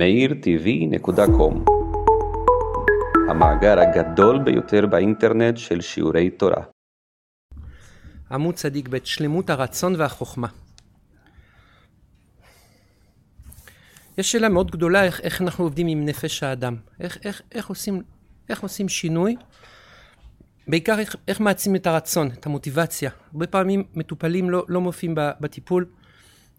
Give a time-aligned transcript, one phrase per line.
[0.00, 1.70] meirtv.com
[3.30, 6.62] המאגר הגדול ביותר באינטרנט של שיעורי תורה.
[8.30, 10.48] עמוד צדיק ב' שלמות הרצון והחוכמה.
[14.18, 16.76] יש שאלה מאוד גדולה איך, איך אנחנו עובדים עם נפש האדם.
[17.00, 18.02] איך, איך, איך, עושים,
[18.48, 19.36] איך עושים שינוי?
[20.68, 23.10] בעיקר איך, איך מעצים את הרצון, את המוטיבציה.
[23.32, 25.86] הרבה פעמים מטופלים לא, לא מופיעים בטיפול.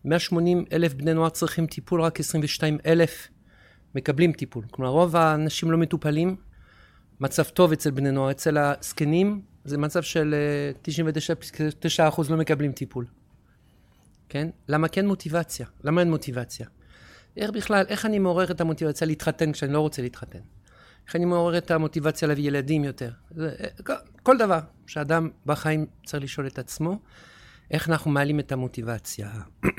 [0.05, 3.27] 180 אלף בני נוער צריכים טיפול, רק 22 אלף
[3.95, 4.65] מקבלים טיפול.
[4.71, 6.35] כלומר, רוב האנשים לא מטופלים.
[7.19, 10.35] מצב טוב אצל בני נוער, אצל הזקנים זה מצב של
[10.83, 13.05] 99% לא מקבלים טיפול.
[14.29, 14.49] כן?
[14.67, 15.67] למה כן מוטיבציה?
[15.83, 16.67] למה אין מוטיבציה?
[17.37, 20.39] איך בכלל, איך אני מעורר את המוטיבציה להתחתן כשאני לא רוצה להתחתן?
[21.07, 23.11] איך אני מעורר את המוטיבציה להביא ילדים יותר?
[23.31, 23.55] זה,
[24.23, 26.99] כל דבר שאדם בחיים צריך לשאול את עצמו,
[27.71, 29.31] איך אנחנו מעלים את המוטיבציה.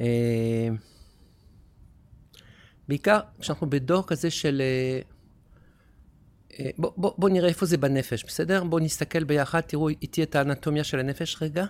[0.00, 0.68] אה,
[2.88, 4.62] בעיקר כשאנחנו בדור כזה של...
[4.62, 5.00] אה,
[6.60, 8.64] אה, בוא, בוא, בוא נראה איפה זה בנפש, בסדר?
[8.64, 11.64] בואו נסתכל ביחד, תראו איתי את האנטומיה של הנפש רגע.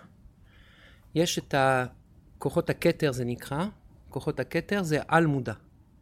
[1.15, 1.55] יש את
[2.39, 3.67] כוחות הכתר, זה נקרא.
[4.09, 5.53] כוחות הכתר זה על מודע,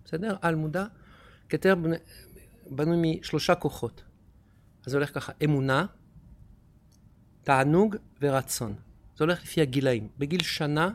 [0.05, 0.37] בסדר?
[0.43, 0.85] על מודע.
[1.49, 1.75] כתר
[2.71, 4.03] בנוי משלושה כוחות.
[4.87, 5.87] אז זה הולך ככה, אמונה,
[7.43, 8.75] תענוג ורצון.
[9.17, 10.09] זה הולך לפי הגילאים.
[10.19, 10.91] בגיל שנה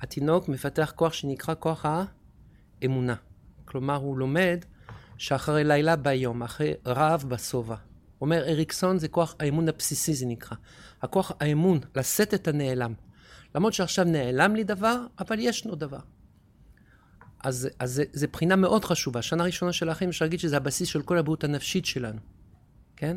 [0.00, 1.86] התינוק מפתח כוח שנקרא כוח
[2.82, 3.14] האמונה.
[3.64, 4.64] כלומר, הוא לומד
[5.18, 7.76] שאחרי לילה ביום, אחרי רעב בשובע.
[8.20, 10.56] אומר אריקסון, זה כוח האמון הבסיסי, זה נקרא.
[11.02, 12.94] הכוח האמון, לשאת את הנעלם.
[13.54, 15.98] למרות שעכשיו נעלם לי דבר, אבל ישנו דבר.
[17.44, 19.22] אז, אז זה בחינה מאוד חשובה.
[19.22, 22.20] שנה ראשונה של האחים, אפשר להגיד שזה הבסיס של כל הבריאות הנפשית שלנו,
[22.96, 23.16] כן?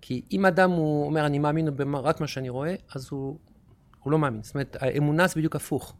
[0.00, 3.38] כי אם אדם הוא אומר, אני מאמין רק מה שאני רואה, אז הוא,
[4.02, 4.42] הוא לא מאמין.
[4.42, 5.96] זאת אומרת, האמונה זה בדיוק הפוך.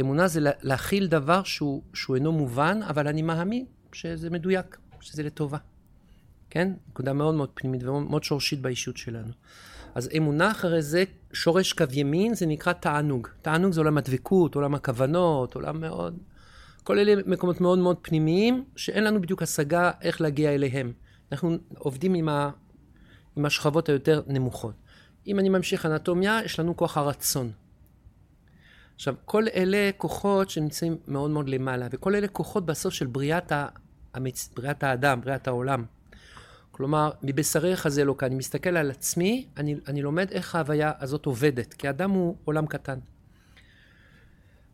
[0.00, 5.58] אמונה זה להכיל דבר שהוא, שהוא אינו מובן, אבל אני מאמין שזה מדויק, שזה לטובה.
[6.50, 6.72] כן?
[6.88, 9.32] נקודה מאוד מאוד פנימית ומאוד שורשית באישות שלנו.
[9.94, 13.28] אז אמונה אחרי זה, שורש קו ימין, זה נקרא תענוג.
[13.42, 16.18] תענוג זה עולם הדבקות, עולם הכוונות, עולם מאוד...
[16.84, 20.92] כל אלה מקומות מאוד מאוד פנימיים, שאין לנו בדיוק השגה איך להגיע אליהם.
[21.32, 22.50] אנחנו עובדים עם, ה...
[23.36, 24.74] עם השכבות היותר נמוכות.
[25.26, 27.52] אם אני ממשיך אנטומיה, יש לנו כוח הרצון.
[28.94, 33.66] עכשיו, כל אלה כוחות שנמצאים מאוד מאוד למעלה, וכל אלה כוחות בסוף של בריאת, ה...
[34.14, 34.50] המצ...
[34.56, 35.84] בריאת האדם, בריאת העולם.
[36.70, 38.26] כלומר, מבשריך זה לא כאן.
[38.28, 42.66] אני מסתכל על עצמי, אני, אני לומד איך ההוויה הזאת עובדת, כי האדם הוא עולם
[42.66, 42.98] קטן.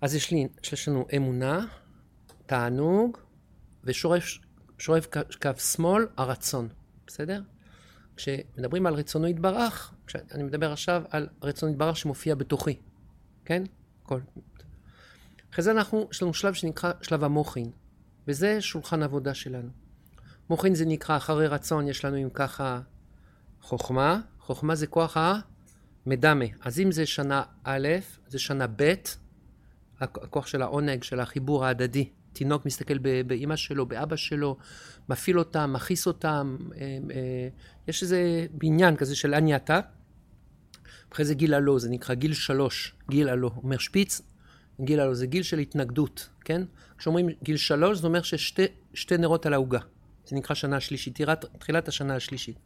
[0.00, 1.66] אז יש, לי, יש לנו אמונה,
[2.47, 3.19] תענוג,
[3.84, 4.38] ושורף
[4.78, 5.06] שורף
[5.42, 6.69] קו שמאל, הרצון,
[7.06, 7.42] בסדר?
[8.21, 9.95] כשמדברים על רצונו יתברך,
[10.35, 12.77] אני מדבר עכשיו על רצונו יתברך שמופיע בתוכי,
[13.45, 13.63] כן?
[14.03, 14.21] כל...
[15.53, 17.71] אחרי זה אנחנו, יש לנו שלב שנקרא שלב המוחין,
[18.29, 19.69] וזה שולחן עבודה שלנו.
[20.51, 22.81] מוחין זה נקרא אחרי רצון, יש לנו אם ככה
[23.63, 25.17] חוכמה, חוכמה זה כוח
[26.07, 26.45] המדמה.
[26.61, 27.89] אז אם זה שנה א',
[28.29, 28.95] זה שנה ב',
[30.01, 32.09] הכוח של העונג, של החיבור ההדדי.
[32.33, 34.57] תינוק מסתכל באימא שלו, באבא שלו,
[35.09, 37.49] מפעיל אותם, מכעיס אותם, אה, אה,
[37.89, 39.81] יש איזה בניין כזה של אני אתה.
[41.13, 43.51] אחרי זה גיל הלא, זה נקרא גיל שלוש, גיל הלא.
[43.57, 44.21] אומר שפיץ,
[44.81, 46.63] גיל הלא, זה גיל של התנגדות, כן?
[46.99, 49.81] כשאומרים גיל שלוש, זה אומר ששתי נרות על העוגה.
[50.27, 51.19] זה נקרא שנה השלישית,
[51.59, 52.57] תחילת, השנה השלישית.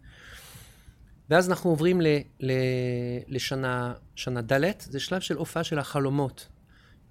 [1.31, 2.07] ואז אנחנו עוברים ל,
[2.41, 2.53] ל,
[3.29, 6.49] לשנה שנה ד', זה שלב של הופעה של החלומות.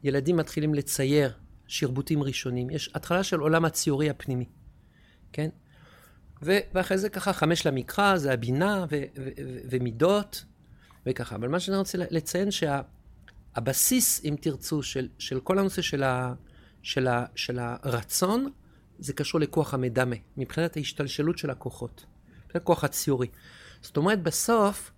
[0.03, 1.33] ילדים מתחילים לצייר
[1.67, 2.69] שרבוטים ראשונים.
[2.69, 4.45] יש התחלה של עולם הציורי הפנימי,
[5.33, 5.49] כן?
[6.41, 10.45] ו, ואחרי זה ככה חמש למקרא, זה הבינה ו, ו, ו, ומידות
[11.05, 11.35] וככה.
[11.35, 16.33] אבל מה שאני רוצה לציין שהבסיס, שה, אם תרצו, של, של כל הנושא של, ה,
[16.81, 18.51] של, ה, של הרצון,
[18.99, 22.05] זה קשור לכוח המדמה, מבחינת ההשתלשלות של הכוחות,
[22.45, 23.27] מבחינת כוח הציורי.
[23.81, 24.91] זאת אומרת, בסוף,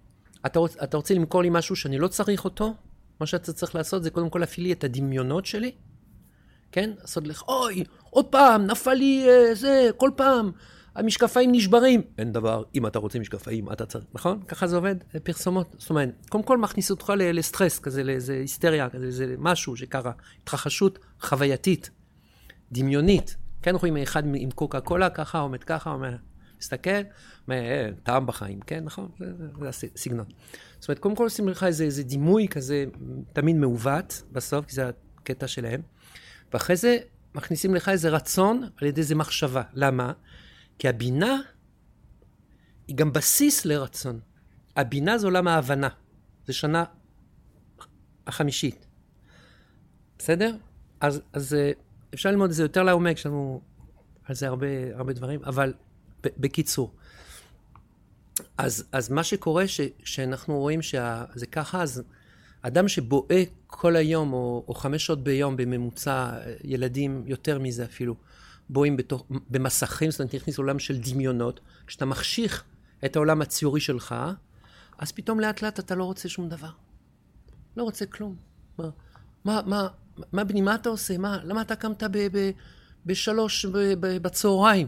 [0.45, 2.73] אתה, רוצ, אתה רוצה למכור לי משהו שאני לא צריך אותו,
[3.19, 5.71] מה שאתה צריך לעשות זה קודם כל להפעיל לי את הדמיונות שלי,
[6.75, 6.91] כן?
[7.01, 10.51] לעשות לך, אוי, עוד פעם, נפל לי אה, זה, כל פעם,
[10.95, 12.01] המשקפיים נשברים.
[12.17, 14.41] אין דבר, אם אתה רוצה משקפיים, אתה צריך, נכון?
[14.47, 15.75] ככה זה עובד, פרסומות.
[15.77, 20.11] זאת אומרת, קודם כל מכניס אותך לסטרס, כזה, לאיזה היסטריה, כזה, איזה משהו שקרה,
[20.43, 21.89] התרחשות חווייתית,
[22.71, 23.35] דמיונית.
[23.61, 26.15] כן רואים אחד עם קוקה קולה, ככה עומד ככה, אומר,
[26.59, 26.89] מסתכל,
[27.51, 29.09] אה, טעם בחיים, כן, נכון?
[29.19, 29.25] זה,
[29.71, 30.25] זה הסגנון.
[30.79, 32.85] זאת אומרת, קודם כל עושים לך איזה, איזה דימוי כזה,
[33.33, 34.89] תמיד מעוות בסוף, כי זה
[35.19, 35.81] הקטע שלהם,
[36.53, 36.97] ואחרי זה
[37.35, 39.63] מכניסים לך איזה רצון על ידי איזה מחשבה.
[39.73, 40.13] למה?
[40.79, 41.37] כי הבינה
[42.87, 44.19] היא גם בסיס לרצון.
[44.75, 45.89] הבינה זה עולם ההבנה.
[46.47, 46.83] זה שנה
[48.27, 48.87] החמישית.
[50.17, 50.55] בסדר?
[50.99, 51.71] אז, אז אה,
[52.13, 53.61] אפשר ללמוד את זה יותר לעומק, יש לנו
[54.23, 55.73] על זה הרבה, הרבה דברים, אבל
[56.23, 56.95] בקיצור.
[58.57, 62.03] אז, אז מה שקורה, ש, שאנחנו רואים שזה ככה, אז
[62.67, 66.31] אדם שבוהה כל היום, או, או חמש שעות ביום בממוצע,
[66.63, 68.15] ילדים יותר מזה אפילו,
[68.69, 71.59] בוהים בתוך, במסכים, זאת אומרת, נכניס לעולם של דמיונות.
[71.87, 72.63] כשאתה מחשיך
[73.05, 74.15] את העולם הציורי שלך,
[74.97, 76.69] אז פתאום לאט לאט אתה לא רוצה שום דבר.
[77.77, 78.35] לא רוצה כלום.
[78.77, 78.89] מה,
[79.45, 79.87] מה, מה,
[80.31, 81.17] מה בני, מה אתה עושה?
[81.17, 82.51] מה, למה אתה קמת ב, ב,
[83.05, 84.87] בשלוש ב, ב, בצהריים?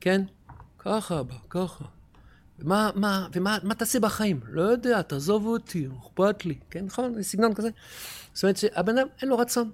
[0.00, 0.22] כן?
[0.78, 1.84] ככה, ככה.
[2.58, 4.40] ומה, מה, ומה מה תעשה בחיים?
[4.48, 6.54] לא יודע, תעזוב אותי, אכפת לי.
[6.70, 7.22] כן, נכון?
[7.22, 7.68] סגנון כזה.
[8.32, 9.70] זאת אומרת שהבן אדם, אין לו רצון.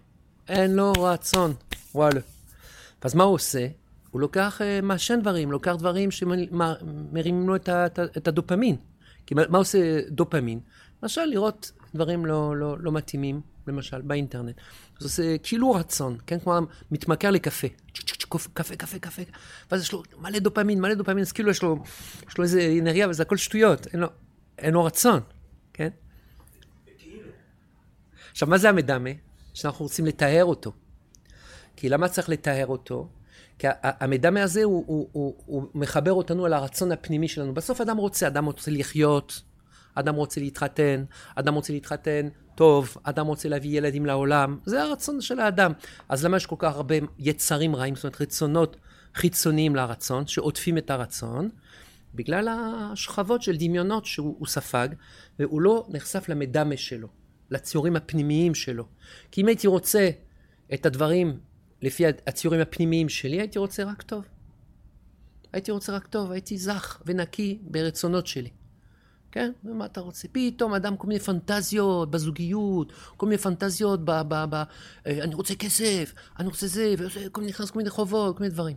[0.49, 1.55] אין לו רצון.
[1.95, 2.21] וואלה.
[3.03, 3.67] אז מה הוא עושה?
[4.11, 8.77] הוא לוקח, uh, מעשן דברים, לוקח דברים שמרימים לו את, ה, את הדופמין.
[9.27, 10.61] כי מה, מה עושה דופמין?
[11.03, 14.57] למשל, לראות דברים לא, לא, לא מתאימים, למשל, באינטרנט.
[14.99, 16.39] זה עושה כאילו רצון, כן?
[16.39, 16.59] כמו
[16.91, 17.69] מתמכר לקפה.
[18.25, 19.23] קפה, קפה, קפה.
[19.71, 21.83] ואז יש לו מלא דופמין, מלא דופמין, אז כאילו יש לו,
[22.29, 23.87] יש לו איזה אנרגיה, וזה הכל שטויות.
[23.87, 24.09] אין לו,
[24.59, 25.21] אין לו רצון,
[25.73, 25.89] כן?
[28.31, 29.11] עכשיו, מה זה המדמה?
[29.55, 30.73] שאנחנו רוצים לטהר אותו.
[31.77, 33.09] כי למה צריך לטהר אותו?
[33.59, 37.55] כי המדמה הזה הוא, הוא, הוא, הוא מחבר אותנו על הרצון הפנימי שלנו.
[37.55, 39.43] בסוף אדם רוצה, אדם רוצה לחיות,
[39.95, 41.05] אדם רוצה להתחתן,
[41.35, 45.73] אדם רוצה להתחתן טוב, אדם רוצה להביא ילדים לעולם, זה הרצון של האדם.
[46.09, 48.77] אז למה יש כל כך הרבה יצרים רעים, זאת אומרת רצונות
[49.15, 51.49] חיצוניים לרצון, שעוטפים את הרצון?
[52.15, 54.89] בגלל השכבות של דמיונות שהוא ספג,
[55.39, 57.09] והוא לא נחשף למדמה שלו,
[57.51, 58.87] לציורים הפנימיים שלו.
[59.31, 60.11] כי אם הייתי רוצה
[60.75, 61.39] את הדברים
[61.83, 64.25] לפי הציורים הפנימיים שלי, הייתי רוצה רק טוב.
[65.53, 68.51] הייתי רוצה רק טוב, הייתי זך ונקי ברצונות שלי.
[69.35, 69.53] כן?
[69.65, 70.29] ומה אתה רוצה?
[70.33, 74.11] פתאום אדם כל מיני פנטזיות בזוגיות, כל מיני פנטזיות ב...
[74.11, 74.65] ב, ב אה,
[75.07, 78.77] אני רוצה כסף, אני רוצה זה, וכל מיני, נכנס כל מיני חובות, כל מיני דברים.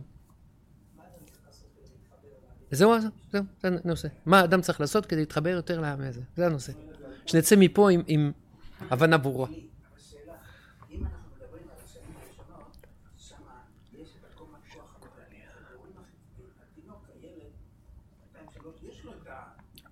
[2.70, 2.94] זהו,
[3.32, 4.08] זהו, זה הנושא.
[4.26, 6.20] מה אדם צריך לעשות כדי להתחבר יותר לעם הזה?
[6.36, 6.72] זה הנושא.
[7.26, 8.32] שנצא מפה עם, עם
[8.90, 9.48] הבנה ברורה.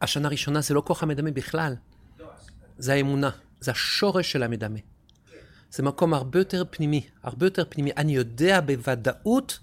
[0.07, 1.75] השנה הראשונה זה לא כוח המדמה בכלל,
[2.79, 3.31] זה האמונה,
[3.61, 4.79] זה השורש של המדמה.
[5.71, 7.91] זה מקום הרבה יותר פנימי, הרבה יותר פנימי.
[7.97, 9.59] אני יודע בוודאות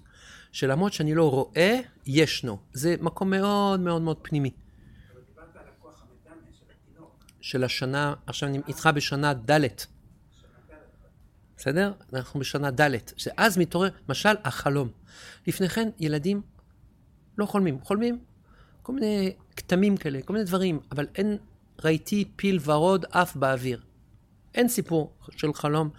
[0.52, 2.58] שלמרות שאני לא רואה, ישנו.
[2.72, 4.50] זה מקום מאוד מאוד מאוד פנימי.
[7.40, 9.68] של השנה, עכשיו אני איתך בשנה ד'.
[11.56, 11.92] בסדר?
[12.12, 14.88] אנחנו בשנה ד', שאז מתעורר, למשל, החלום.
[15.46, 16.42] לפני כן, ילדים
[17.38, 17.80] לא חולמים.
[17.80, 18.18] חולמים
[18.84, 21.36] כל מיני כתמים כאלה, כל מיני דברים, אבל אין,
[21.84, 23.80] ראיתי פיל ורוד עף באוויר.
[24.54, 25.90] אין סיפור של חלום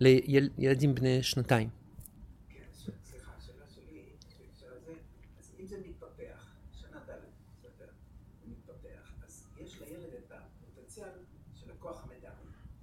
[0.00, 1.68] לילדים בני שנתיים.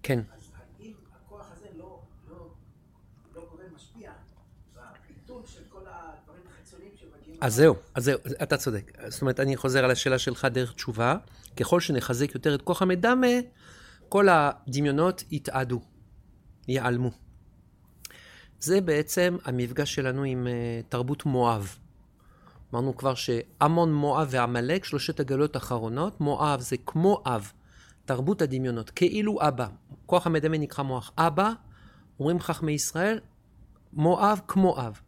[0.03, 0.38] כן.
[7.41, 8.91] אז זהו, אז זהו, אתה צודק.
[9.07, 11.15] זאת אומרת, אני חוזר על השאלה שלך דרך תשובה.
[11.57, 13.27] ככל שנחזק יותר את כוח המדמה,
[14.09, 15.81] כל הדמיונות יתאדו,
[16.67, 17.11] ייעלמו.
[18.59, 21.77] זה בעצם המפגש שלנו עם uh, תרבות מואב.
[22.73, 27.51] אמרנו כבר שעמון, מואב ועמלק, שלושת הגלות האחרונות, מואב זה כמו אב,
[28.05, 29.67] תרבות הדמיונות, כאילו אבא.
[30.05, 31.11] כוח המדמה נקרא מוח.
[31.17, 31.51] אבא,
[32.19, 33.19] אומרים חכמי ישראל,
[33.93, 35.01] מואב כמו אב.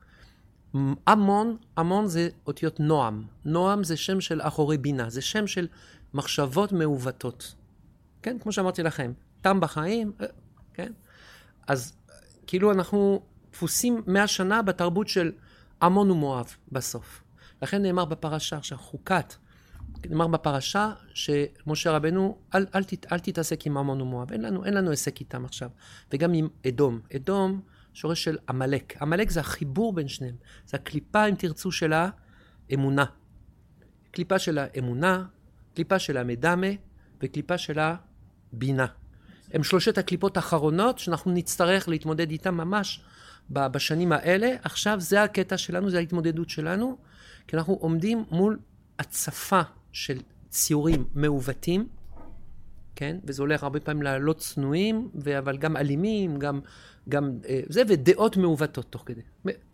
[1.07, 3.23] המון, המון זה אותיות נועם.
[3.45, 5.67] נועם זה שם של אחורי בינה, זה שם של
[6.13, 7.55] מחשבות מעוותות.
[8.21, 9.11] כן, כמו שאמרתי לכם,
[9.41, 10.25] תם בחיים, אה,
[10.73, 10.91] כן?
[11.67, 11.93] אז
[12.47, 15.31] כאילו אנחנו דפוסים מאה שנה בתרבות של
[15.81, 17.23] עמון ומואב בסוף.
[17.61, 19.35] לכן נאמר בפרשה עכשיו, חוקת,
[20.09, 24.73] נאמר בפרשה שמשה רבנו, אל, אל, אל, אל תתעסק עם עמון ומואב, אין לנו, אין
[24.73, 25.69] לנו עסק איתם עכשיו.
[26.13, 26.99] וגם עם אדום.
[27.15, 27.61] אדום
[27.93, 29.01] שורש של עמלק.
[29.01, 30.35] עמלק זה החיבור בין שניהם.
[30.65, 31.93] זה הקליפה, אם תרצו, של
[32.69, 33.05] האמונה.
[34.11, 35.25] קליפה של האמונה,
[35.75, 36.67] קליפה של המדמה
[37.21, 38.85] וקליפה של הבינה.
[39.53, 43.01] הם שלושת הקליפות האחרונות שאנחנו נצטרך להתמודד איתן ממש
[43.49, 44.55] בשנים האלה.
[44.63, 46.97] עכשיו זה הקטע שלנו, זה ההתמודדות שלנו,
[47.47, 48.59] כי אנחנו עומדים מול
[48.99, 50.17] הצפה של
[50.49, 51.87] ציורים מעוותים,
[52.95, 53.17] כן?
[53.23, 56.59] וזה הולך הרבה פעמים לעלות צנועים, אבל גם אלימים, גם
[57.09, 59.21] גם אה, זה, ודעות מעוותות תוך כדי.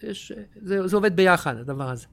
[0.04, 0.32] יש,
[0.62, 2.06] זה, זה עובד ביחד, הדבר הזה.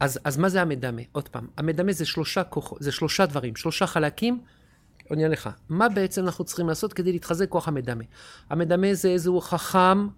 [0.00, 1.02] אז, אז מה זה המדמה?
[1.12, 4.40] עוד פעם, המדמה זה שלושה, כוח, זה שלושה דברים, שלושה חלקים
[5.10, 5.50] אענה לך.
[5.68, 8.04] מה בעצם אנחנו צריכים לעשות כדי להתחזק כוח המדמה?
[8.50, 10.08] המדמה זה איזהו חכם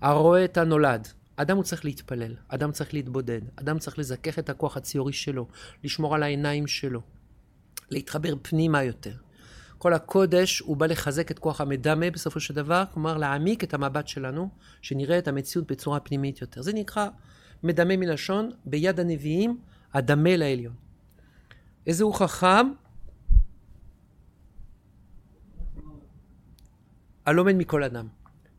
[0.00, 1.08] הרואה את הנולד.
[1.36, 5.46] אדם הוא צריך להתפלל, אדם צריך להתבודד, אדם צריך לזכך את הכוח הציורי שלו,
[5.84, 7.00] לשמור על העיניים שלו,
[7.90, 9.14] להתחבר פנימה יותר.
[9.78, 14.08] כל הקודש הוא בא לחזק את כוח המדמה בסופו של דבר, כלומר להעמיק את המבט
[14.08, 14.48] שלנו,
[14.82, 16.62] שנראה את המציאות בצורה פנימית יותר.
[16.62, 17.08] זה נקרא
[17.62, 19.58] מדמה מלשון, ביד הנביאים,
[19.94, 20.74] הדמה לעליון.
[21.86, 22.66] איזה הוא חכם?
[27.26, 28.08] הלומד מכל אדם.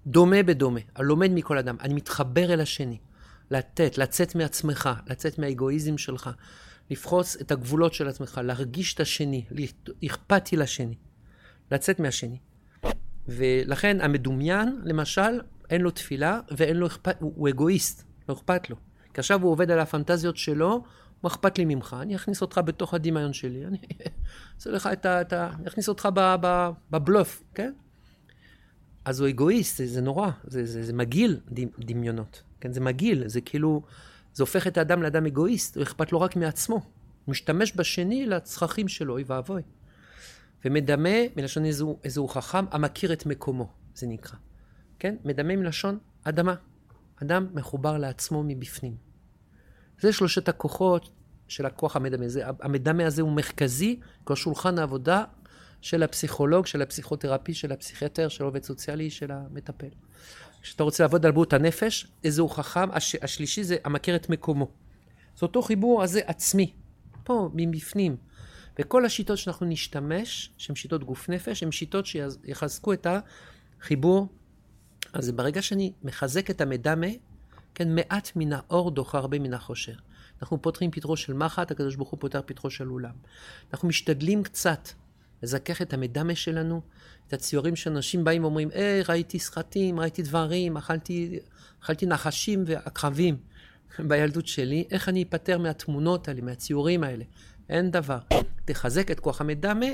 [0.07, 1.75] דומה בדומה, הלומד מכל אדם.
[1.81, 2.97] אני מתחבר אל השני.
[3.51, 6.29] לתת, לצאת מעצמך, לצאת מהאגואיזם שלך,
[6.89, 9.45] לפחוץ את הגבולות של עצמך, להרגיש את השני,
[10.05, 10.95] אכפתי לשני,
[11.71, 12.39] לצאת מהשני.
[13.27, 18.75] ולכן המדומיין, למשל, אין לו תפילה ואין לו אכפת, הוא, הוא אגואיסט, לא אכפת לו.
[19.13, 20.83] כי עכשיו הוא עובד על הפנטזיות שלו,
[21.23, 21.95] מה אכפת לי ממך?
[22.01, 23.77] אני אכניס אותך בתוך הדמיון שלי, אני
[24.55, 25.21] אעשה לך את ה...
[25.21, 25.49] את ה...
[25.59, 26.09] אני אכניס אותך
[26.91, 27.73] בבלוף, כן?
[29.05, 31.39] אז הוא אגואיסט, זה, זה נורא, זה, זה, זה מגעיל
[31.79, 32.73] דמיונות, כן?
[32.73, 33.81] זה מגעיל, זה כאילו,
[34.39, 36.75] זה הופך את האדם לאדם אגואיסט, הוא אכפת לו רק מעצמו.
[36.75, 39.61] הוא משתמש בשני לצרכים שלו, אוי ואבוי.
[40.65, 44.37] ומדמה, מלשון איזהו, איזהו חכם, המכיר את מקומו, זה נקרא.
[44.99, 45.15] כן?
[45.25, 46.55] מדמה מלשון אדמה.
[47.23, 48.95] אדם מחובר לעצמו מבפנים.
[49.99, 51.09] זה שלושת הכוחות
[51.47, 52.27] של הכוח המדמה.
[52.27, 55.23] זה, המדמה הזה הוא מרכזי, כמו שולחן העבודה
[55.81, 59.89] של הפסיכולוג, של הפסיכותרפי, של הפסיכיאטר, של העובד סוציאלי, של המטפל.
[60.61, 64.71] כשאתה רוצה לעבוד על בריאות הנפש, איזהו חכם, הש, השלישי זה המכיר את מקומו.
[65.37, 66.73] זה אותו חיבור הזה עצמי,
[67.23, 68.17] פה, מבפנים.
[68.79, 73.07] וכל השיטות שאנחנו נשתמש, שהן שיטות גוף נפש, הן שיטות שיחזקו את
[73.79, 74.27] החיבור.
[75.13, 77.07] אז ברגע שאני מחזק את המדמה,
[77.75, 79.93] כן, מעט מן האור דוחה הרבה מן החושר.
[80.41, 83.13] אנחנו פותחים פתחו של מחט, הקדוש ברוך הוא פותח פתחו של אולם.
[83.73, 84.89] אנחנו משתדלים קצת
[85.43, 86.81] לזכך את המדמה שלנו,
[87.27, 91.39] את הציורים שאנשים באים ואומרים, היי, ראיתי סרטים, ראיתי דברים, אכלתי,
[91.83, 93.37] אכלתי נחשים ועקרבים
[94.09, 97.23] בילדות שלי, איך אני אפטר מהתמונות האלה, מהציורים האלה?
[97.69, 98.19] אין דבר.
[98.65, 99.85] תחזק את כוח המדמה,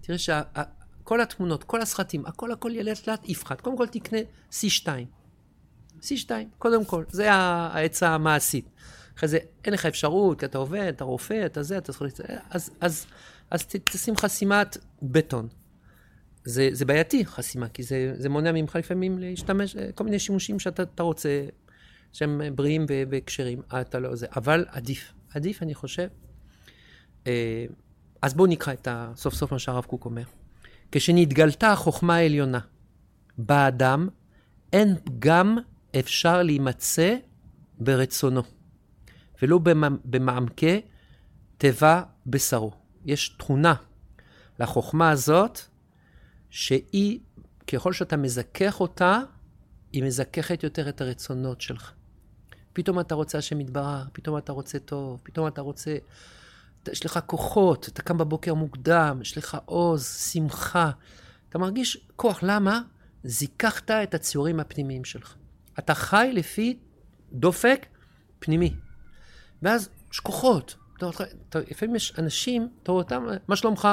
[0.00, 3.60] תראה שכל התמונות, כל הסרטים, הכל הכל ילד לאט יפחת.
[3.60, 4.18] קודם כל תקנה
[4.52, 4.86] C2.
[6.02, 8.68] C2, קודם כל, זה העצה המעשית.
[9.16, 12.20] אחרי זה אין לך אפשרות, כי אתה עובד, אתה רופא, אתה זה, אתה צריך...
[12.50, 13.06] אז, אז,
[13.52, 15.48] אז תשים חסימת בטון.
[16.44, 21.02] זה, זה בעייתי, חסימה, כי זה, זה מונע ממך לפעמים להשתמש, כל מיני שימושים שאתה
[21.02, 21.46] רוצה,
[22.12, 24.26] שהם בריאים וכשרים, אתה לא זה.
[24.36, 26.08] אבל עדיף, עדיף, אני חושב.
[27.26, 27.66] אה,
[28.22, 30.24] אז בואו נקרא את ה, סוף סוף מה שהרב קוק אומר.
[30.92, 32.60] כשנתגלתה החוכמה העליונה
[33.38, 34.08] באדם,
[34.72, 35.58] אין פגם
[35.98, 37.16] אפשר להימצא
[37.78, 38.42] ברצונו,
[39.42, 39.58] ולא
[40.04, 40.80] במעמקי
[41.58, 42.81] תיבה בשרו.
[43.04, 43.74] יש תכונה
[44.58, 45.60] לחוכמה הזאת,
[46.50, 47.18] שהיא,
[47.66, 49.18] ככל שאתה מזכך אותה,
[49.92, 51.92] היא מזככת יותר את הרצונות שלך.
[52.72, 55.96] פתאום אתה רוצה השם יתברך, פתאום אתה רוצה טוב, פתאום אתה רוצה...
[56.92, 60.90] יש לך כוחות, אתה קם בבוקר מוקדם, יש לך עוז, שמחה.
[61.48, 62.38] אתה מרגיש כוח.
[62.42, 62.80] למה?
[63.24, 65.34] זיככת את הציורים הפנימיים שלך.
[65.78, 66.78] אתה חי לפי
[67.32, 67.86] דופק
[68.38, 68.74] פנימי.
[69.62, 70.76] ואז יש כוחות.
[71.70, 73.88] לפעמים יש אנשים, אתה רואה אותם, מה שלומך?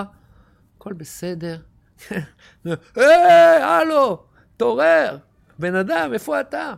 [0.77, 1.57] הכל בסדר.
[2.95, 4.23] היי, הלו,
[4.57, 5.17] תעורר,
[5.59, 6.73] בן אדם, איפה אתה?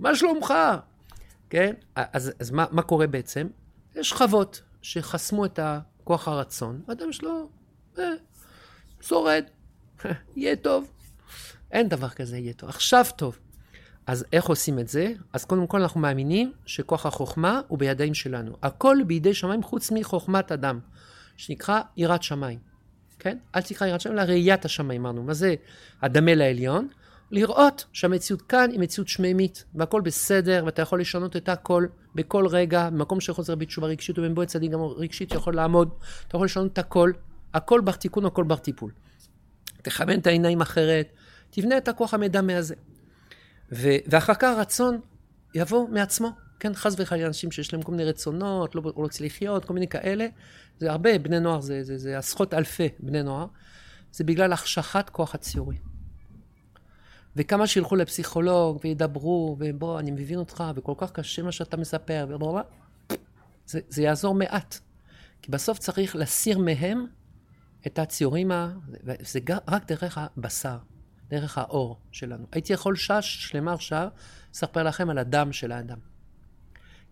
[0.00, 0.54] מה שלומך?
[1.50, 1.74] כן?
[1.94, 3.46] אז, אז מה, מה קורה בעצם?
[3.94, 5.58] יש שכבות שחסמו את
[6.04, 7.48] כוח הרצון, האדם שלו
[7.98, 8.04] אה,
[9.00, 9.44] שורד,
[10.36, 10.90] יהיה טוב.
[11.70, 12.68] אין דבר כזה יהיה טוב.
[12.68, 13.38] עכשיו טוב.
[14.06, 15.12] אז איך עושים את זה?
[15.32, 18.56] אז קודם כל אנחנו מאמינים שכוח החוכמה הוא בידיים שלנו.
[18.62, 20.78] הכל בידי שמיים חוץ מחוכמת אדם,
[21.36, 22.58] שנקרא יראת שמיים.
[23.18, 23.38] כן?
[23.54, 25.22] אל תקרא יראת שמיים, אלא ראיית השמיים אמרנו.
[25.22, 25.54] מה זה
[26.02, 26.88] הדמה לעליון?
[27.30, 32.90] לראות שהמציאות כאן היא מציאות שמימית, והכל בסדר, ואתה יכול לשנות את הכל בכל רגע,
[32.90, 35.90] במקום שחוזר בתשובה רגשית ובנבוא צדיק גם רגשית שיכול לעמוד,
[36.28, 37.12] אתה יכול לשנות את הכל,
[37.54, 38.90] הכל בר תיקון, הכל בר טיפול.
[39.82, 41.06] תכוון את העיניים אחרת,
[41.50, 42.74] תבנה את הכוח המדמה הזה.
[43.72, 45.00] ו- ואחר כך הרצון
[45.54, 46.30] יבוא מעצמו.
[46.60, 50.26] כן, חס וחלילה אנשים שיש להם כל מיני רצונות, לא רוצים לחיות, כל מיני כאלה.
[50.78, 53.46] זה הרבה בני נוער, זה, זה, זה עשרות אלפי בני נוער.
[54.12, 55.76] זה בגלל החשכת כוח הציורי.
[57.36, 62.60] וכמה שילכו לפסיכולוג וידברו, ובוא, אני מבין אותך, וכל כך קשה מה שאתה מספר, ובוא,
[63.66, 64.78] זה, זה יעזור מעט.
[65.42, 67.06] כי בסוף צריך להסיר מהם
[67.86, 68.72] את הציורים, ה...
[69.20, 70.76] זה רק דרך הבשר.
[71.28, 72.46] דרך האור שלנו.
[72.52, 74.08] הייתי יכול שעה שלמה עכשיו
[74.52, 75.98] לספר לכם על הדם של האדם.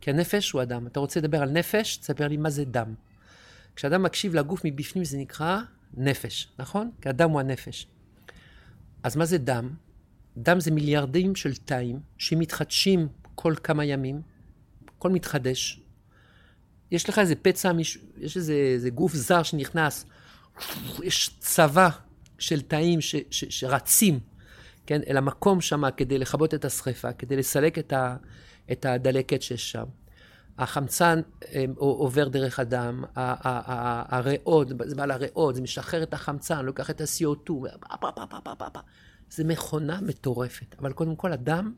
[0.00, 0.86] כי הנפש הוא אדם.
[0.86, 1.96] אתה רוצה לדבר על נפש?
[1.96, 2.94] תספר לי מה זה דם.
[3.76, 5.58] כשאדם מקשיב לגוף מבפנים זה נקרא
[5.94, 6.90] נפש, נכון?
[7.00, 7.86] כי הדם הוא הנפש.
[9.02, 9.70] אז מה זה דם?
[10.36, 14.22] דם זה מיליארדים של תאים שמתחדשים כל כמה ימים,
[14.96, 15.80] הכל מתחדש.
[16.90, 17.72] יש לך איזה פצע,
[18.18, 20.06] יש איזה, איזה גוף זר שנכנס,
[21.02, 21.88] יש צבא
[22.42, 24.20] של תאים ש, ש, שרצים,
[24.86, 28.16] כן, אל המקום שם כדי לכבות את השרפה, כדי לסלק את, ה,
[28.72, 29.84] את הדלקת שיש שם.
[30.58, 31.20] החמצן
[31.54, 37.52] אה, עובר דרך הדם, הריאות, זה בא לריאות, זה משחרר את החמצן, לוקח את ה-CO2,
[39.30, 40.74] זה מכונה מטורפת.
[40.78, 41.72] אבל קודם כל, הדם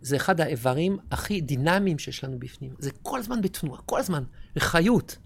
[0.00, 2.74] זה אחד האיברים הכי דינמיים שיש לנו בפנים.
[2.78, 4.24] זה כל הזמן בתנועה, כל הזמן,
[4.56, 5.16] לחיות.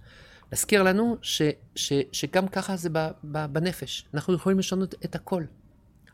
[0.54, 1.42] להזכיר לנו ש,
[1.75, 4.06] ש, שגם ככה זה ב, ב, בנפש.
[4.14, 5.44] אנחנו יכולים לשנות את הכל.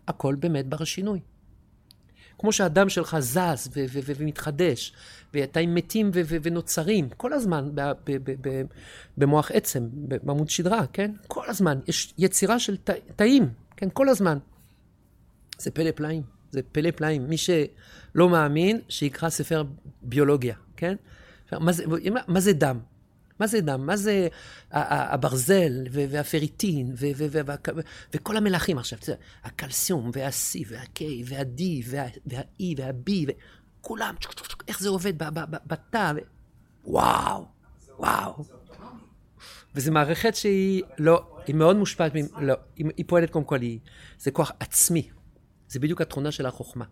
[0.08, 1.20] הכל באמת בר שינוי.
[2.38, 4.92] כמו שהדם שלך זז ו- ו- ו- ומתחדש,
[5.34, 8.62] והתאים מתים ו- ו- ונוצרים, כל הזמן ב- ב- ב-
[9.16, 11.10] במוח עצם, בעמוד שדרה, כן?
[11.26, 11.78] כל הזמן.
[11.86, 13.88] יש יצירה של ת- תאים, כן?
[13.92, 14.38] כל הזמן.
[15.58, 17.28] זה פלא פלאים, זה פלא פלאים.
[17.28, 19.64] מי שלא מאמין, שיקרא ספר
[20.02, 20.96] ביולוגיה, כן?
[21.52, 21.84] מה זה,
[22.28, 22.78] מה זה דם?
[23.40, 23.86] מה זה דם?
[23.86, 24.28] מה זה
[24.70, 26.94] הברזל והפריטין
[28.14, 28.98] וכל המלחים עכשיו?
[29.44, 33.10] הקלסיום וה-C וה-K וה-D וה-E וה-B,
[33.80, 34.14] כולם,
[34.68, 35.12] איך זה עובד
[35.66, 36.12] בתא?
[36.84, 37.46] וואו,
[37.98, 38.44] וואו.
[39.74, 43.58] וזו מערכת שהיא לא, היא מאוד מושפעת, לא, היא פועלת קודם כל,
[44.18, 45.10] זה כוח עצמי.
[45.68, 46.84] זה בדיוק התכונה של החוכמה.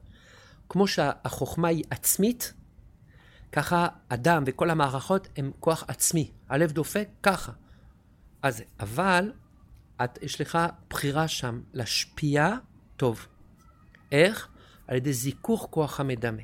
[0.68, 2.52] כמו שהחוכמה היא עצמית,
[3.52, 6.30] ככה אדם וכל המערכות הם כוח עצמי.
[6.48, 7.52] הלב דופק ככה.
[8.42, 9.32] אז אבל
[10.04, 10.58] את, יש לך
[10.90, 12.54] בחירה שם להשפיע
[12.96, 13.26] טוב.
[14.12, 14.48] איך?
[14.86, 16.42] על ידי זיכוך כוח המדמה.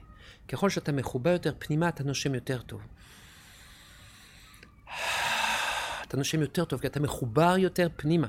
[0.49, 2.87] ככל שאתה מחובר יותר פנימה, אתה נושם יותר טוב.
[6.02, 8.28] אתה נושם יותר טוב, כי אתה מחובר יותר פנימה.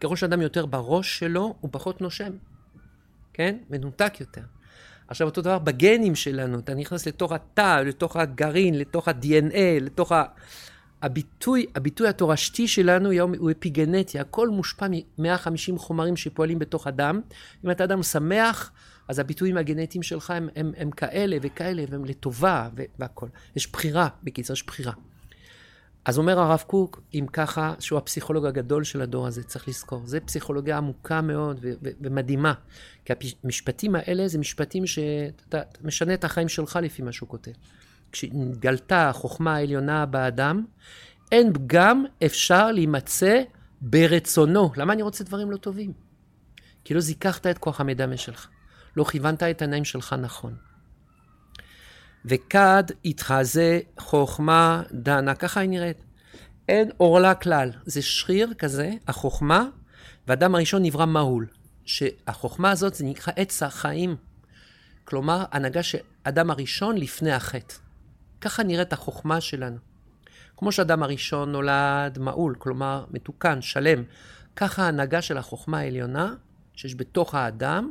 [0.00, 2.32] ככל שאדם יותר בראש שלו, הוא פחות נושם.
[3.32, 3.58] כן?
[3.70, 4.42] מנותק יותר.
[5.08, 10.24] עכשיו, אותו דבר בגנים שלנו, אתה נכנס לתוך התא, לתוך הגרעין, לתוך ה-DNA, לתוך ה...
[11.02, 17.20] הביטוי, הביטוי התורשתי שלנו הוא אפיגנטי, הכל מושפע מ-150 חומרים שפועלים בתוך הדם.
[17.64, 18.72] אם אתה אדם שמח,
[19.08, 23.28] אז הביטויים הגנטיים שלך הם, הם, הם כאלה וכאלה, והם לטובה והכל.
[23.56, 24.92] יש בחירה, בקיצור, יש בחירה.
[26.04, 30.02] אז אומר הרב קוק, אם ככה, שהוא הפסיכולוג הגדול של הדור הזה, צריך לזכור.
[30.06, 32.54] זה פסיכולוגיה עמוקה מאוד ו- ו- ומדהימה.
[33.04, 33.12] כי
[33.44, 37.52] המשפטים האלה זה משפטים שאתה משנה את החיים שלך לפי מה שהוא כותב.
[38.12, 40.64] כשגלתה החוכמה העליונה באדם,
[41.32, 43.42] אין פגם אפשר להימצא
[43.80, 44.72] ברצונו.
[44.76, 45.92] למה אני רוצה דברים לא טובים?
[46.84, 48.48] כי לא זיככת את כוח המדמה שלך.
[48.96, 50.54] לא כיוונת את העיניים שלך נכון.
[52.24, 56.04] וכד יתחזה חוכמה דנה, ככה היא נראית.
[56.68, 59.66] אין עורלה כלל, זה שריר כזה, החוכמה,
[60.26, 61.46] והאדם הראשון נברא מהול.
[61.84, 64.16] שהחוכמה הזאת זה נקרא עץ החיים.
[65.04, 67.74] כלומר, הנהגה של אדם הראשון לפני החטא.
[68.40, 69.76] ככה נראית החוכמה שלנו.
[70.56, 74.02] כמו שאדם הראשון נולד מעול, כלומר מתוקן, שלם,
[74.56, 76.34] ככה ההנהגה של החוכמה העליונה,
[76.74, 77.90] שיש בתוך האדם,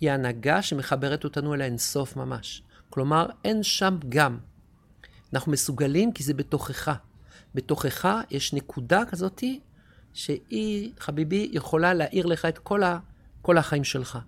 [0.00, 2.62] היא הנהגה שמחברת אותנו אל האינסוף ממש.
[2.90, 4.38] כלומר, אין שם פגם.
[5.32, 6.92] אנחנו מסוגלים כי זה בתוכך.
[7.54, 9.60] בתוכך יש נקודה כזאתי
[10.12, 12.98] שהיא, חביבי, יכולה להאיר לך את כל, ה,
[13.42, 14.18] כל החיים שלך.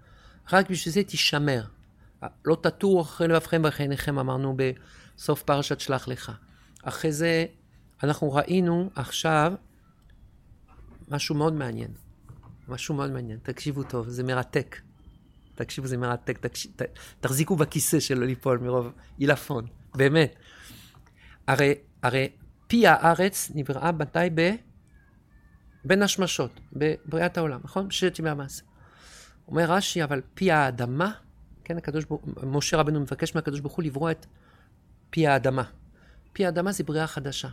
[0.53, 1.65] רק בשביל זה תישמר.
[2.45, 4.57] לא תטורו אחרי לבבכם ואחרי עיניכם, אמרנו
[5.17, 6.33] בסוף פרשת שלח לך.
[6.83, 7.47] אחרי זה
[8.03, 9.53] אנחנו ראינו עכשיו
[11.09, 11.91] משהו מאוד מעניין.
[12.69, 13.39] משהו מאוד מעניין.
[13.43, 14.77] תקשיבו טוב, זה מרתק.
[15.55, 16.39] תקשיבו, זה מרתק,
[17.21, 20.37] תחזיקו בכיסא שלא ליפול מרוב עילפון, באמת.
[21.47, 22.29] הרי, הרי
[22.67, 24.51] פי הארץ נבראה מתי ב...
[25.85, 27.89] בין השמשות, בבריאת העולם, נכון?
[27.89, 28.63] בששת ימי המעשה.
[29.49, 31.13] אומר רש"י, אבל פי האדמה,
[31.65, 34.27] כן, הקדוש ברוך הוא, משה רבנו מבקש מהקדוש ברוך הוא לברוא את
[35.11, 35.63] פי האדמה.
[36.33, 37.49] פי האדמה זה בריאה חדשה.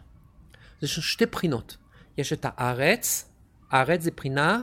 [0.82, 1.78] זה שתי בחינות.
[2.18, 3.30] יש את הארץ,
[3.72, 4.62] הארץ זה בחינה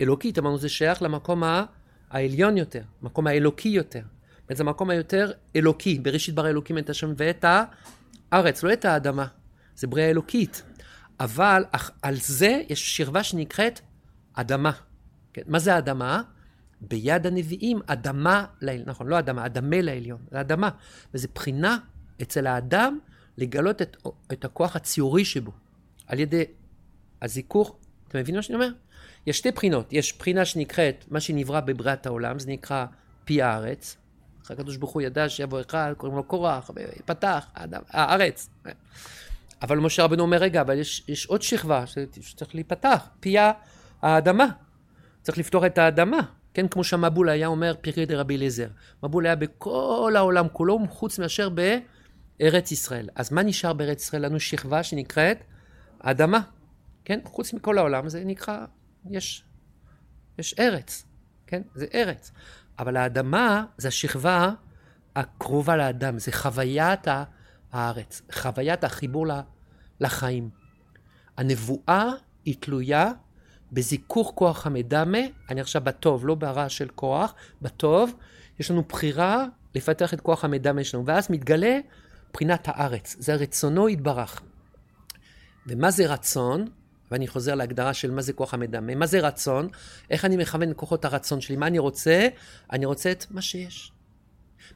[0.00, 1.64] אלוקית, אמרנו זה שייך למקום ה...
[2.10, 4.02] העליון יותר, המקום האלוקי יותר.
[4.52, 7.44] זה המקום היותר אלוקי, בראשית ברא אלוקים את השם ואת
[8.32, 9.26] הארץ, לא את האדמה.
[9.76, 10.62] זה בריאה אלוקית.
[11.20, 11.64] אבל
[12.02, 13.80] על זה יש שכבה שנקראת
[14.34, 14.72] אדמה.
[15.32, 16.22] כן, מה זה אדמה?
[16.80, 20.70] ביד הנביאים, אדמה לעליון, נכון, לא אדמה, אדמה לעליון, זה אדמה.
[21.14, 21.78] וזו בחינה
[22.22, 22.98] אצל האדם
[23.38, 23.96] לגלות את,
[24.32, 25.52] את הכוח הציורי שבו,
[26.06, 26.44] על ידי
[27.22, 27.76] הזיכוך,
[28.08, 28.70] אתה מבין מה שאני אומר?
[29.28, 32.86] יש שתי בחינות, יש בחינה שנקראת, מה שנברא בבריאת העולם, זה נקרא
[33.24, 33.96] פי הארץ.
[34.50, 36.70] הקדוש ברוך הוא ידע שיבוא אחד, קוראים לו קורח,
[37.04, 38.48] פתח, האדם, הארץ.
[39.62, 41.84] אבל משה רבנו אומר, רגע, אבל יש, יש עוד שכבה
[42.20, 43.36] שצריך להיפתח, פי
[44.02, 44.46] האדמה.
[45.22, 46.20] צריך לפתור את האדמה.
[46.54, 48.68] כן, כמו שהמבול היה אומר פרקי דרבי אליעזר.
[49.02, 53.08] מבול היה בכל העולם כולו, חוץ מאשר בארץ ישראל.
[53.14, 54.24] אז מה נשאר בארץ ישראל?
[54.24, 55.44] לנו שכבה שנקראת
[55.98, 56.40] אדמה.
[57.04, 58.64] כן, חוץ מכל העולם זה נקרא,
[59.10, 59.44] יש,
[60.38, 61.04] יש ארץ.
[61.46, 62.32] כן, זה ארץ.
[62.78, 64.50] אבל האדמה זה השכבה
[65.16, 67.06] הקרובה לאדם, זה חוויית
[67.72, 69.26] הארץ, חוויית החיבור
[70.00, 70.50] לחיים.
[71.36, 72.08] הנבואה
[72.44, 73.12] היא תלויה
[73.72, 75.18] בזיכוך כוח המדמה,
[75.50, 78.14] אני עכשיו בטוב, לא ברע של כוח, בטוב,
[78.58, 79.44] יש לנו בחירה
[79.74, 81.78] לפתח את כוח המדמה שלנו, ואז מתגלה
[82.30, 84.42] מבחינת הארץ, זה רצונו יתברך.
[85.66, 86.64] ומה זה רצון?
[87.10, 88.94] ואני חוזר להגדרה של מה זה כוח המדמה.
[88.94, 89.68] מה זה רצון?
[90.10, 91.56] איך אני מכוון כוחות הרצון שלי?
[91.56, 92.28] מה אני רוצה?
[92.72, 93.92] אני רוצה את מה שיש.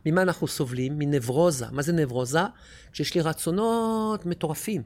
[0.06, 0.98] ממה אנחנו סובלים?
[0.98, 1.66] מנברוזה.
[1.70, 2.40] מה זה נברוזה?
[2.92, 4.82] כשיש לי רצונות מטורפים,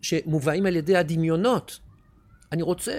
[0.00, 1.78] שמובאים על ידי הדמיונות.
[2.52, 2.92] אני רוצה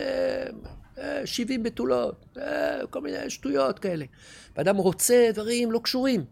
[1.26, 4.06] 70 אה, בתולות, אה, כל מיני שטויות כאלה.
[4.58, 6.26] ואדם רוצה דברים לא קשורים.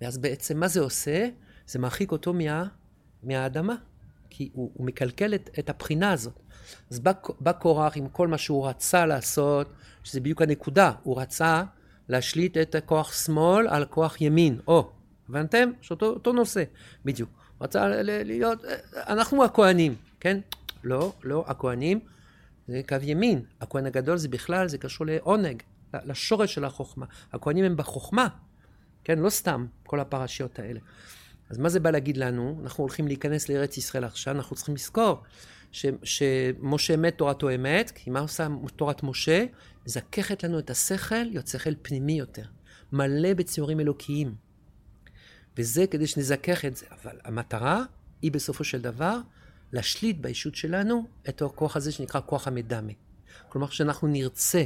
[0.00, 1.28] ואז בעצם מה זה עושה?
[1.66, 2.66] זה מרחיק אותו מה,
[3.22, 3.74] מהאדמה.
[4.30, 6.40] כי הוא, הוא מקלקל את, את הבחינה הזאת.
[6.90, 9.72] אז בא, בא קורח עם כל מה שהוא רצה לעשות,
[10.04, 11.62] שזה בדיוק הנקודה, הוא רצה
[12.08, 14.90] להשליט את הכוח שמאל על כוח ימין, או,
[15.28, 15.70] הבנתם?
[15.80, 16.64] שאותו נושא,
[17.04, 17.30] בדיוק.
[17.58, 20.40] הוא רצה להיות, אנחנו הכוהנים, כן?
[20.84, 22.00] לא, לא, הכוהנים
[22.68, 23.42] זה קו ימין.
[23.60, 25.62] הכהן הגדול זה בכלל, זה קשור לעונג,
[25.94, 27.06] לשורש של החוכמה.
[27.32, 28.28] הכוהנים הם בחוכמה,
[29.04, 29.18] כן?
[29.18, 30.80] לא סתם כל הפרשיות האלה.
[31.50, 32.60] אז מה זה בא להגיד לנו?
[32.62, 35.22] אנחנו הולכים להיכנס לארץ ישראל עכשיו, אנחנו צריכים לזכור
[35.72, 39.44] ש, שמשה אמת תורתו אמת, כי מה עושה תורת משה?
[39.86, 42.44] מזככת לנו את השכל, להיות שכל פנימי יותר,
[42.92, 44.34] מלא בציורים אלוקיים.
[45.58, 46.86] וזה כדי שנזכך את זה.
[46.90, 47.82] אבל המטרה
[48.22, 49.18] היא בסופו של דבר
[49.72, 52.92] להשליט באישות שלנו את הכוח הזה שנקרא כוח המדמה.
[53.48, 54.64] כלומר, כשאנחנו נרצה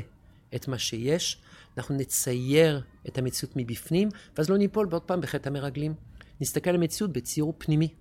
[0.54, 1.42] את מה שיש,
[1.76, 5.94] אנחנו נצייר את המציאות מבפנים, ואז לא ניפול בעוד פעם בחטא המרגלים.
[6.40, 7.94] נסתכל על המציאות בציור פנימי.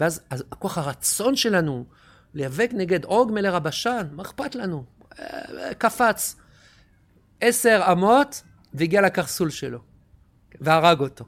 [0.00, 1.84] ואז הכוח הרצון שלנו
[2.34, 4.84] להיאבק נגד עוג מלר הבשן, מה אכפת לנו?
[5.18, 6.36] אה, קפץ
[7.40, 8.42] עשר אמות
[8.74, 9.78] והגיע לקרסול שלו
[10.60, 11.24] והרג אותו.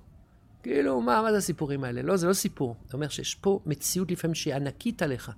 [0.63, 2.03] כאילו, מה, מה זה הסיפורים האלה?
[2.03, 2.77] לא, זה לא סיפור.
[2.89, 5.33] זה אומר שיש פה מציאות לפעמים שהיא ענקית עליך.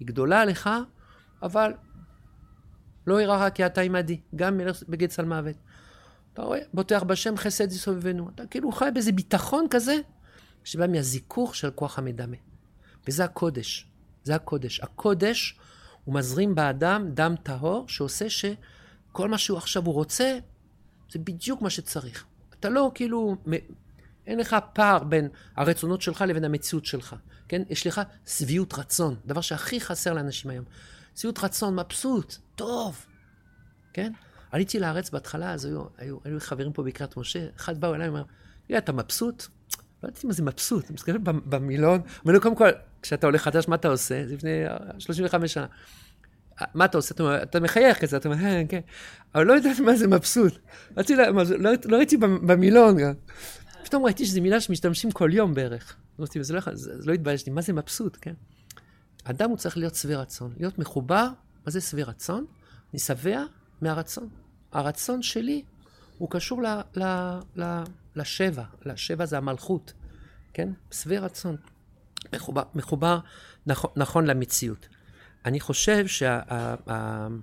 [0.00, 0.70] היא גדולה עליך,
[1.42, 1.72] אבל
[3.06, 5.56] לא יראה כי אתה עמדי, גם בגד צל מוות.
[6.32, 8.30] אתה רואה, בוטח בשם חסד יסובבנו.
[8.34, 9.96] אתה כאילו חי באיזה ביטחון כזה,
[10.64, 12.36] שבא מהזיכוך של כוח המדמה.
[13.08, 13.86] וזה הקודש.
[14.28, 14.80] זה הקודש.
[14.80, 15.58] הקודש,
[16.04, 20.38] הוא מזרים באדם דם טהור, שעושה שכל מה שהוא עכשיו הוא רוצה,
[21.10, 22.24] זה בדיוק מה שצריך.
[22.60, 23.36] אתה לא כאילו,
[24.26, 27.16] אין לך פער בין הרצונות שלך לבין המציאות שלך.
[27.48, 27.62] כן?
[27.70, 30.64] יש לך שביעות רצון, דבר שהכי חסר לאנשים היום.
[31.16, 33.06] שביעות רצון, מבסוט, טוב,
[33.92, 34.12] כן?
[34.50, 38.24] עליתי לארץ בהתחלה, אז היו, היו, היו חברים פה בקריית משה, אחד באו אליי ואומר,
[38.78, 39.46] אתה מבסוט?
[40.02, 42.68] לא ידעתי מה זה מבסוט, אני מסתכל במילון, אומר לו, קודם כל,
[43.02, 44.26] כשאתה עולה חדש, מה אתה עושה?
[44.26, 44.50] זה לפני
[44.98, 45.66] 35 שנה.
[46.74, 47.14] מה אתה עושה?
[47.42, 48.80] אתה, מחייך כזה, אתה אומר, כן, כן.
[49.34, 50.52] אבל לא ידעתי מה זה מבסוט.
[50.96, 51.02] לא,
[51.58, 53.12] לא, ראיתי במילון גם.
[53.84, 55.96] פתאום ראיתי שזו מילה שמשתמשים כל יום בערך.
[56.18, 56.60] אמרתי, זה לא,
[57.04, 58.34] לא התביישתי, מה זה מבסוט, כן?
[59.24, 61.28] אדם הוא צריך להיות שבע רצון, להיות מחובר,
[61.66, 62.46] מה זה שבע רצון?
[62.92, 63.42] אני שבע
[63.80, 64.28] מהרצון.
[64.72, 65.62] הרצון שלי
[66.18, 66.62] הוא קשור
[67.56, 67.82] ל,
[68.16, 69.92] לשבע, לשבע זה המלכות,
[70.52, 70.68] כן?
[70.90, 71.56] שבע רצון.
[72.34, 73.18] מחובר, מחובר
[73.66, 74.88] נכון, נכון למציאות.
[75.44, 77.34] אני חושב שהדבר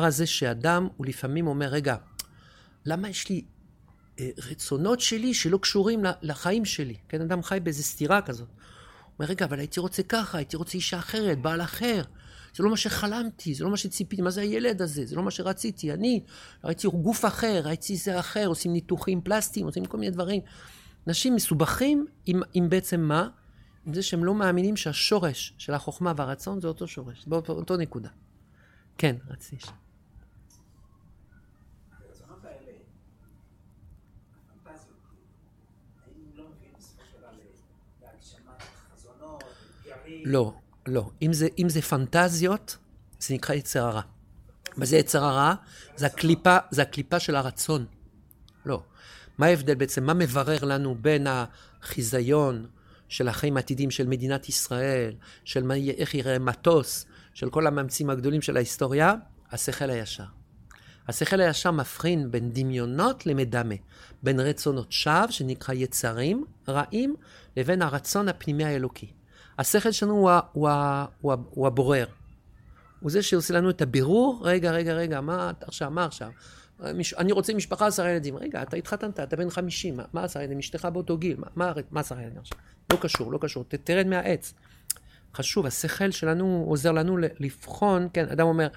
[0.00, 1.96] שה, הזה שאדם הוא לפעמים אומר, רגע,
[2.84, 3.44] למה יש לי
[4.20, 6.96] אה, רצונות שלי שלא קשורים לחיים שלי?
[7.08, 8.48] כן, אדם חי באיזו סתירה כזאת.
[8.48, 8.56] הוא
[9.18, 12.02] אומר, רגע, אבל הייתי רוצה ככה, הייתי רוצה אישה אחרת, בעל אחר.
[12.54, 15.06] זה לא מה שחלמתי, זה לא מה שציפיתי, מה זה הילד הזה?
[15.06, 15.92] זה לא מה שרציתי.
[15.92, 16.20] אני
[16.64, 20.40] ראיתי גוף אחר, ראיתי זה אחר, עושים ניתוחים פלסטיים, עושים כל מיני דברים.
[21.06, 23.28] אנשים מסובכים עם, עם בעצם מה?
[23.86, 28.08] עם זה שהם לא מאמינים שהשורש של החוכמה והרצון זה אותו שורש, באותו נקודה.
[28.98, 29.66] כן, רציתי.
[40.24, 40.54] לא,
[40.86, 41.10] לא.
[41.22, 42.76] אם זה, אם זה פנטזיות,
[43.20, 44.00] זה נקרא יצר הרע.
[44.76, 45.54] מה זה יצר הרע?
[45.96, 47.86] זה הקליפה, זה הקליפה של הרצון.
[48.66, 48.82] לא.
[49.38, 50.04] מה ההבדל בעצם?
[50.04, 52.66] מה מברר לנו בין החיזיון
[53.08, 58.42] של החיים העתידיים של מדינת ישראל, של מה, איך יראה מטוס, של כל המאמצים הגדולים
[58.42, 59.14] של ההיסטוריה?
[59.50, 60.24] השכל הישר.
[61.08, 63.74] השכל הישר מבחין בין דמיונות למדמה,
[64.22, 67.16] בין רצונות שווא, שנקרא יצרים רעים,
[67.56, 69.12] לבין הרצון הפנימי האלוקי.
[69.58, 70.68] השכל שלנו הוא, הוא,
[71.20, 72.06] הוא, הוא, הבורר.
[73.00, 76.30] הוא זה שעושה לנו את הבירור, רגע, רגע, רגע, מה עכשיו, מה עכשיו?
[77.18, 78.36] אני רוצה משפחה עשרה ילדים.
[78.36, 80.58] רגע, אתה התחתנת, אתה בן חמישים, מה עשרה ילדים?
[80.58, 82.58] אשתך באותו גיל, מה, מה עשרה ילדים עכשיו?
[82.92, 84.54] לא קשור, לא קשור, תרד מהעץ.
[85.34, 88.68] חשוב, השכל שלנו עוזר לנו לבחון, כן, אדם אומר,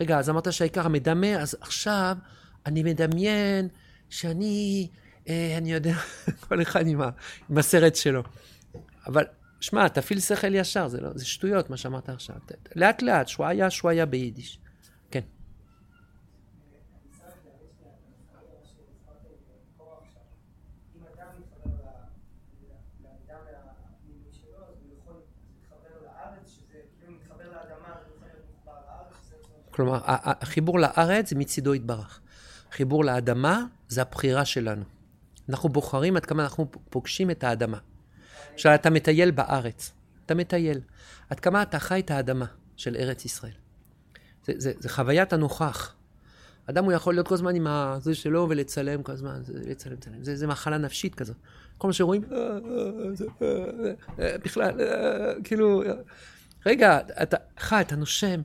[0.00, 2.16] רגע, אז אמרת שהעיקר המדמה, אז עכשיו
[2.66, 3.68] אני מדמיין
[4.10, 4.88] שאני,
[5.28, 5.94] אה, אני יודע,
[6.48, 7.10] כל אחד עם, ה,
[7.50, 8.22] עם הסרט שלו.
[9.06, 9.24] אבל,
[9.64, 12.36] שמע, תפעיל שכל ישר, זה, לא, זה שטויות מה שאמרת עכשיו.
[12.76, 14.58] לאט לאט, שוואיה שוואיה ביידיש.
[15.10, 15.20] כן.
[29.70, 32.20] כלומר, החיבור לארץ זה מצידו יתברך.
[32.70, 34.84] חיבור לאדמה זה הבחירה שלנו.
[35.48, 37.78] אנחנו בוחרים עד כמה אנחנו פוגשים את האדמה.
[38.54, 39.92] עכשיו, אתה מטייל בארץ,
[40.26, 40.80] אתה מטייל.
[41.30, 43.52] עד כמה אתה חי את האדמה של ארץ ישראל.
[44.46, 45.94] זה, זה, זה חוויית הנוכח.
[46.66, 47.66] אדם הוא יכול להיות כל הזמן עם
[47.98, 50.22] זה שלו ולצלם כל הזמן, זה, לצלם, לצלם.
[50.22, 51.36] זה, זה מחלה נפשית כזאת.
[51.78, 52.22] כל מה שרואים,
[54.18, 54.80] בכלל,
[55.44, 55.82] כאילו,
[56.66, 58.40] רגע, אתה חי, אתה נושם.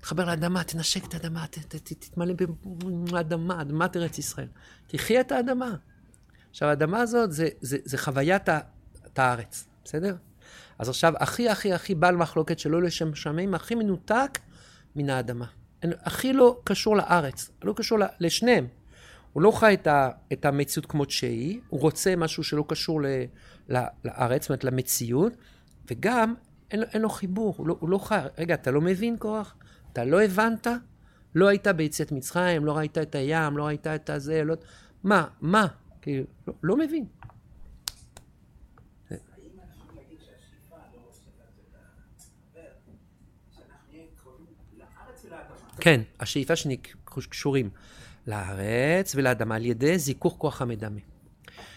[0.00, 2.34] תחבר לאדמה, תנשק את האדמה, תתמלא
[3.10, 4.48] באדמה, אדמת ארץ ישראל.
[4.86, 5.74] תחי את האדמה.
[6.50, 8.48] עכשיו, האדמה הזאת זה, זה, זה חוויית
[9.18, 10.16] הארץ, בסדר?
[10.78, 14.38] אז עכשיו, הכי הכי הכי בעל מחלוקת שלא לשם שמיים, הכי מנותק
[14.96, 15.46] מן האדמה.
[15.82, 18.66] הכי לא קשור לארץ, לא קשור לשניהם.
[19.32, 19.88] הוא לא חי את,
[20.32, 23.06] את המציאות כמות שהיא, הוא רוצה משהו שלא קשור ל,
[23.68, 25.32] ל, לארץ, זאת אומרת למציאות,
[25.90, 26.34] וגם
[26.70, 28.18] אין, אין לו חיבור, הוא לא, הוא לא חי.
[28.38, 29.54] רגע, אתה לא מבין כוח?
[29.92, 30.66] אתה לא הבנת?
[31.34, 34.54] לא היית ביציאת מצרים, לא ראית את הים, לא ראית את הזה, לא...
[35.04, 35.26] מה?
[35.40, 35.66] מה?
[36.02, 37.04] כאילו, לא, לא מבין.
[45.80, 47.70] כן, השאיפה שקשורים
[48.26, 51.00] לארץ ולאדמה על ידי זיכוך כוח המדמה.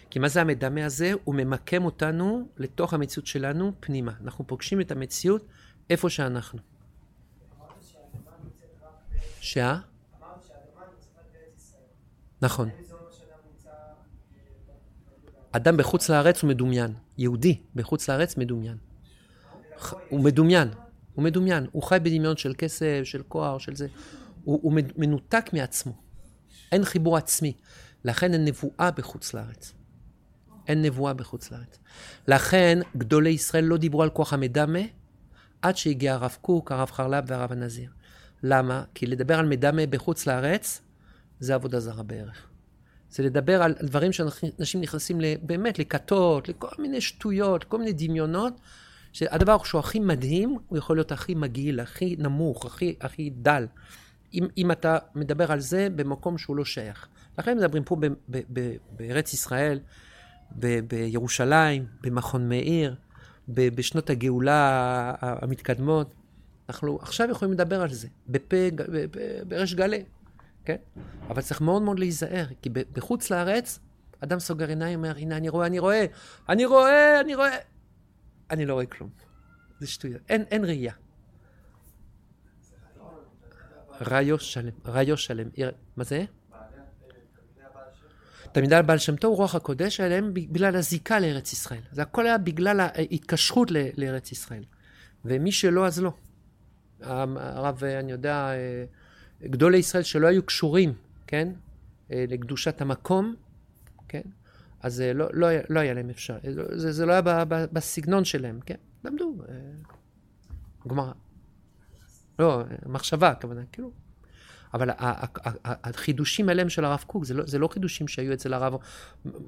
[0.09, 1.11] כי מה זה המדמה הזה?
[1.23, 4.11] הוא ממקם אותנו לתוך המציאות שלנו פנימה.
[4.23, 5.45] אנחנו פוגשים את המציאות
[5.89, 6.59] איפה שאנחנו.
[9.41, 9.77] שה?
[12.41, 12.69] נכון.
[15.51, 16.93] אדם בחוץ לארץ הוא מדומיין.
[17.17, 18.77] יהודי בחוץ לארץ מדומיין.
[20.09, 20.69] הוא מדומיין.
[21.13, 21.67] הוא מדומיין.
[21.71, 23.87] הוא חי בדמיון של כסף, של כוח, של זה.
[24.43, 25.93] הוא, הוא מנותק מעצמו.
[26.71, 27.53] אין חיבור עצמי.
[28.05, 29.73] לכן אין נבואה בחוץ לארץ.
[30.67, 31.79] אין נבואה בחוץ לארץ.
[32.27, 34.79] לכן גדולי ישראל לא דיברו על כוח המדמה
[35.61, 37.89] עד שהגיע הרב קוק, הרב חרל"פ והרב הנזיר.
[38.43, 38.83] למה?
[38.93, 40.81] כי לדבר על מדמה בחוץ לארץ,
[41.39, 42.47] זה עבודה זרה בערך.
[43.09, 48.53] זה לדבר על דברים שאנשים נכנסים באמת לכתות, לכל מיני שטויות, כל מיני דמיונות,
[49.13, 53.65] שהדבר שהוא הכי מדהים, הוא יכול להיות הכי מגעיל, הכי נמוך, הכי, הכי דל.
[54.33, 57.07] אם, אם אתה מדבר על זה במקום שהוא לא שייך.
[57.37, 57.97] לכן מדברים פה
[58.91, 59.79] בארץ ישראל,
[60.59, 62.95] ב, בירושלים, במכון מאיר,
[63.47, 66.13] ב, בשנות הגאולה המתקדמות.
[66.69, 68.55] אנחנו עכשיו יכולים לדבר על זה, בפה,
[69.47, 70.03] בריש גלי,
[70.65, 70.75] כן?
[71.27, 73.79] אבל צריך מאוד מאוד להיזהר, כי בחוץ לארץ,
[74.19, 76.05] אדם סוגר עיניים, אומר, הנה, אני רואה, אני רואה,
[76.49, 77.57] אני רואה, אני רואה.
[78.53, 79.09] אני לא רואה כלום.
[79.79, 80.21] זה שטויות.
[80.29, 80.93] אין, אין ראייה.
[84.01, 85.47] ראיו שלם, ראיו שלם.
[85.97, 86.25] מה זה?
[88.51, 91.81] תלמידי הבעל שם טוב, רוח הקודש עליהם בגלל הזיקה לארץ ישראל.
[91.91, 94.63] זה הכל היה בגלל ההתקשרות לארץ ישראל.
[95.25, 96.13] ומי שלא, אז לא.
[97.01, 98.85] הרב, אני יודע, אה,
[99.43, 100.93] גדולי ישראל שלא היו קשורים,
[101.27, 101.49] כן,
[102.11, 103.35] אה, לקדושת המקום,
[104.07, 104.21] כן,
[104.83, 106.37] אז אה, לא, לא, לא היה להם אפשר,
[106.75, 109.37] זה, זה לא היה ב, ב, בסגנון שלהם, כן, למדו,
[110.87, 111.11] גמרא.
[112.39, 113.91] לא, מחשבה, הכוונה, כאילו.
[114.73, 114.89] אבל
[115.63, 118.73] החידושים האלה של הרב קוק, זה לא, זה לא חידושים שהיו אצל הרב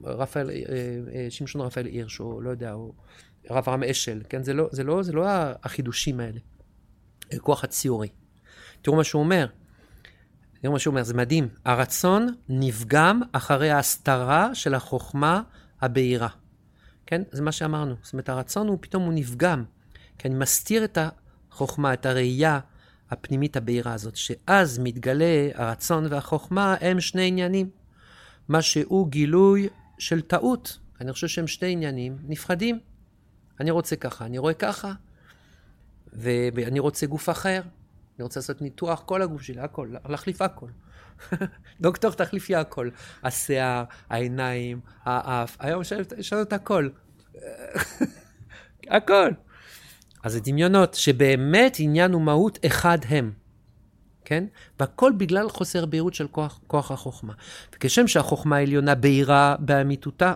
[0.04, 0.50] רפאל,
[1.30, 2.94] שמשון רפאל הירש, או לא יודע, או
[3.50, 4.44] הרב רם אשל, כן?
[4.44, 5.26] זה לא, זה לא, זה לא
[5.64, 6.40] החידושים האלה.
[7.32, 8.08] הכוח הציורי.
[8.82, 9.48] תראו מה שהוא אומר.
[10.62, 11.48] תראו מה שהוא אומר, זה מדהים.
[11.66, 15.42] הרצון נפגם אחרי ההסתרה של החוכמה
[15.82, 16.28] הבהירה.
[17.06, 17.22] כן?
[17.32, 17.96] זה מה שאמרנו.
[18.02, 19.64] זאת אומרת, הרצון הוא פתאום הוא נפגם.
[20.18, 20.98] כי אני מסתיר את
[21.52, 22.60] החוכמה, את הראייה
[23.12, 27.70] הפנימית הבהירה הזאת, שאז מתגלה הרצון והחוכמה הם שני עניינים.
[28.48, 29.68] מה שהוא גילוי
[30.00, 30.80] של טעות.
[31.02, 32.80] אני חושב שהם שני עניינים נפרדים.
[33.60, 34.94] אני רוצה ככה, אני רואה ככה,
[36.14, 37.62] ואני רוצה גוף אחר,
[38.18, 40.68] אני רוצה לעשות ניתוח כל הגוף שלי, הכל, להחליף הכל.
[41.82, 42.90] דוקטור תחליפי הכל.
[43.24, 45.82] השיער, העיניים, האף, היום
[46.18, 46.90] יש לנו הכל.
[48.88, 49.30] הכל.
[50.24, 53.32] אז זה דמיונות שבאמת עניין ומהות אחד הם.
[54.26, 54.44] כן?
[54.80, 57.34] והכל בגלל חוסר בהירות של כוח, כוח החוכמה.
[57.76, 60.34] וכשם שהחוכמה העליונה בהירה באמיתותה,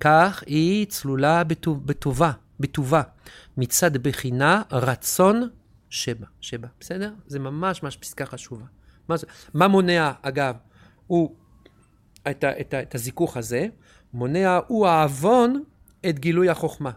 [0.00, 3.02] כך היא צלולה בטוב, בטובה, בטובה,
[3.56, 5.48] מצד בחינה רצון
[5.90, 7.12] שבה, שבה, בסדר?
[7.26, 8.64] זה ממש ממש פסקה חשובה.
[9.08, 9.26] מה, זה?
[9.54, 10.56] מה מונע, אגב,
[11.06, 11.36] הוא,
[12.30, 13.66] את, ה, את, ה, את הזיכוך הזה,
[14.12, 15.62] מונע הוא העוון
[16.08, 16.90] את גילוי החוכמה.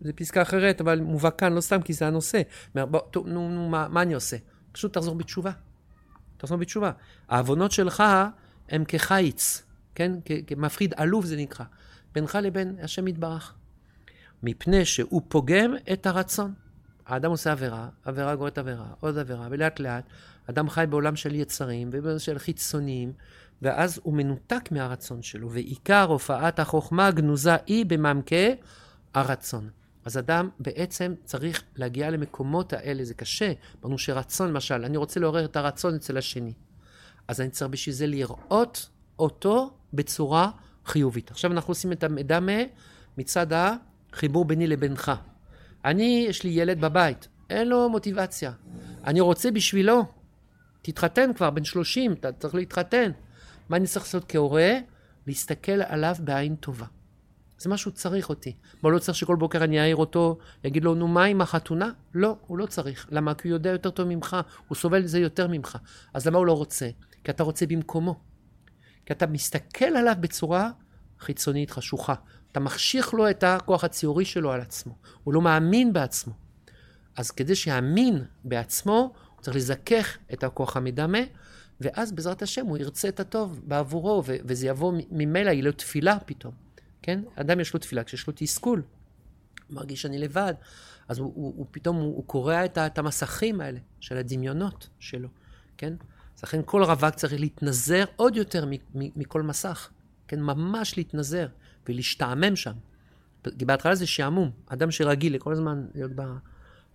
[0.00, 2.42] זה פסקה אחרת, אבל מובא כאן, לא סתם כי זה הנושא.
[2.74, 4.36] בוא, טוב, נו, נו, מה, מה אני עושה?
[4.72, 5.50] פשוט תחזור בתשובה.
[6.36, 6.90] תחזור בתשובה.
[7.28, 8.02] העוונות שלך
[8.68, 9.62] הם כחיץ,
[9.94, 10.12] כן?
[10.46, 11.64] כמפחיד עלוב זה נקרא.
[12.14, 13.54] בינך לבין השם יתברך.
[14.42, 16.54] מפני שהוא פוגם את הרצון.
[17.06, 20.04] האדם עושה עבירה, עבירה גורית עבירה, עוד עבירה, ולאט לאט
[20.50, 23.12] אדם חי בעולם של יצרים ובעולם של חיצוניים,
[23.62, 28.54] ואז הוא מנותק מהרצון שלו, ועיקר הופעת החוכמה הגנוזה היא במעמקי
[29.14, 29.70] הרצון.
[30.04, 33.52] אז אדם בעצם צריך להגיע למקומות האלה, זה קשה.
[33.82, 36.52] אמרנו שרצון, למשל, אני רוצה לעורר את הרצון אצל השני.
[37.28, 38.88] אז אני צריך בשביל זה לראות
[39.18, 40.50] אותו בצורה
[40.86, 41.30] חיובית.
[41.30, 42.62] עכשיו אנחנו עושים את המדמה
[43.18, 45.12] מצד החיבור ביני לבינך.
[45.84, 48.52] אני, יש לי ילד בבית, אין לו מוטיבציה.
[49.04, 50.04] אני רוצה בשבילו,
[50.82, 53.10] תתחתן כבר, בן 30, אתה צריך להתחתן.
[53.68, 54.72] מה אני צריך לעשות כהורה?
[55.26, 56.86] להסתכל עליו בעין טובה.
[57.58, 58.56] זה מה שהוא צריך אותי.
[58.82, 61.90] מה, לא צריך שכל בוקר אני אעיר אותו, אגיד לו, נו, מה עם החתונה?
[62.14, 63.06] לא, הוא לא צריך.
[63.10, 63.34] למה?
[63.34, 64.36] כי הוא יודע יותר טוב ממך,
[64.68, 65.78] הוא סובל את זה יותר ממך.
[66.14, 66.88] אז למה הוא לא רוצה?
[67.24, 68.20] כי אתה רוצה במקומו.
[69.06, 70.70] כי אתה מסתכל עליו בצורה
[71.20, 72.14] חיצונית חשוכה.
[72.54, 74.94] אתה מחשיך לו את הכוח הציורי שלו על עצמו.
[75.24, 76.32] הוא לא מאמין בעצמו.
[77.16, 81.18] אז כדי שיאמין בעצמו, הוא צריך לזכך את הכוח המדמה,
[81.80, 86.54] ואז בעזרת השם הוא ירצה את הטוב בעבורו, וזה יבוא ממילא, יהיה לו תפילה פתאום.
[87.02, 87.20] כן?
[87.36, 88.82] אדם יש לו תפילה כשיש לו תסכול.
[89.68, 90.54] הוא מרגיש שאני לבד,
[91.08, 95.28] אז הוא, הוא, הוא פתאום, הוא, הוא קורע את, את המסכים האלה של הדמיונות שלו,
[95.76, 95.94] כן?
[96.36, 98.64] אז לכן כל רווק צריך להתנזר עוד יותר
[98.94, 99.90] מכל מסך,
[100.28, 100.40] כן?
[100.40, 101.46] ממש להתנזר
[101.88, 102.74] ולהשתעמם שם.
[103.58, 104.50] כי בהתחלה זה שעמום.
[104.66, 106.22] אדם שרגיל לכל הזמן להיות ב...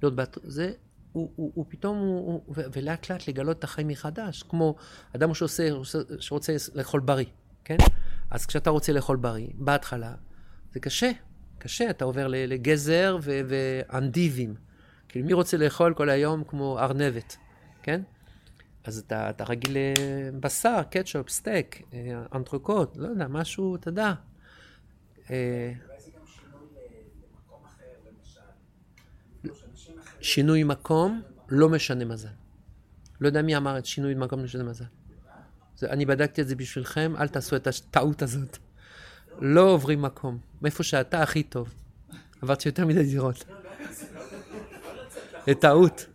[0.01, 0.23] להיות ב...
[0.43, 0.71] זה,
[1.11, 4.75] הוא, הוא, הוא פתאום, הוא, הוא, ולאט לאט לגלות את החיים מחדש, כמו
[5.15, 5.69] אדם שעושה,
[6.19, 7.25] שרוצה לאכול בריא,
[7.63, 7.77] כן?
[8.31, 10.13] אז כשאתה רוצה לאכול בריא, בהתחלה,
[10.73, 11.11] זה קשה,
[11.57, 14.55] קשה, אתה עובר לגזר ואנדיבים.
[15.09, 17.37] כאילו, מי רוצה לאכול כל היום כמו ארנבת,
[17.83, 18.01] כן?
[18.83, 19.77] אז אתה, אתה רגיל
[20.33, 24.13] לבשר, קטשופ, סטייק, אה, אנטרוקוט, לא יודע, משהו, אתה יודע.
[25.31, 25.71] אה,
[30.21, 32.27] שינוי מקום, לא משנה מזל.
[33.21, 34.85] לא יודע מי אמר את שינוי מקום, לא משנה מזל.
[35.77, 38.57] זה, אני בדקתי את זה בשבילכם, אל תעשו את הטעות הזאת.
[39.39, 40.37] לא עוברים מקום.
[40.61, 41.73] מאיפה שאתה הכי טוב.
[42.41, 43.45] עברתי יותר מדי דירות.
[45.45, 46.05] זה טעות.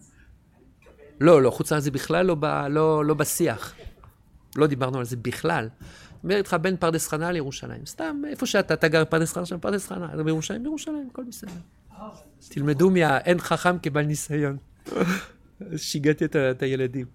[1.20, 2.36] לא, לא, חוץ מזה בכלל לא,
[2.70, 3.74] לא, לא בשיח.
[4.56, 5.68] לא דיברנו על זה בכלל.
[6.24, 7.86] מדבר איתך בין פרדס חנה לירושלים.
[7.86, 10.22] סתם, איפה שאתה, אתה גר פרדס חנה, שם פרדס חנה.
[10.24, 11.50] בירושלים, בירושלים, הכל בסדר.
[12.48, 13.18] תלמדו מה...
[13.18, 14.56] אין חכם כבעל ניסיון.
[15.76, 17.06] שיגעתי את הילדים.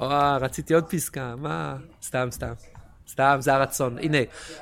[0.00, 1.76] אה, רציתי עוד פסקה, מה?
[2.02, 2.52] סתם, סתם.
[3.08, 3.98] סתם, זה הרצון.
[3.98, 4.18] הנה,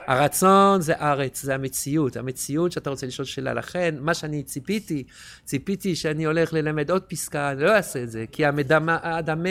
[0.07, 2.17] הרצון זה ארץ, זה המציאות.
[2.17, 3.55] המציאות שאתה רוצה לשאול שאלה.
[3.55, 5.05] לכן, מה שאני ציפיתי,
[5.45, 9.49] ציפיתי שאני הולך ללמד עוד פסקה, אני לא אעשה את זה, כי המדמה, האדמה,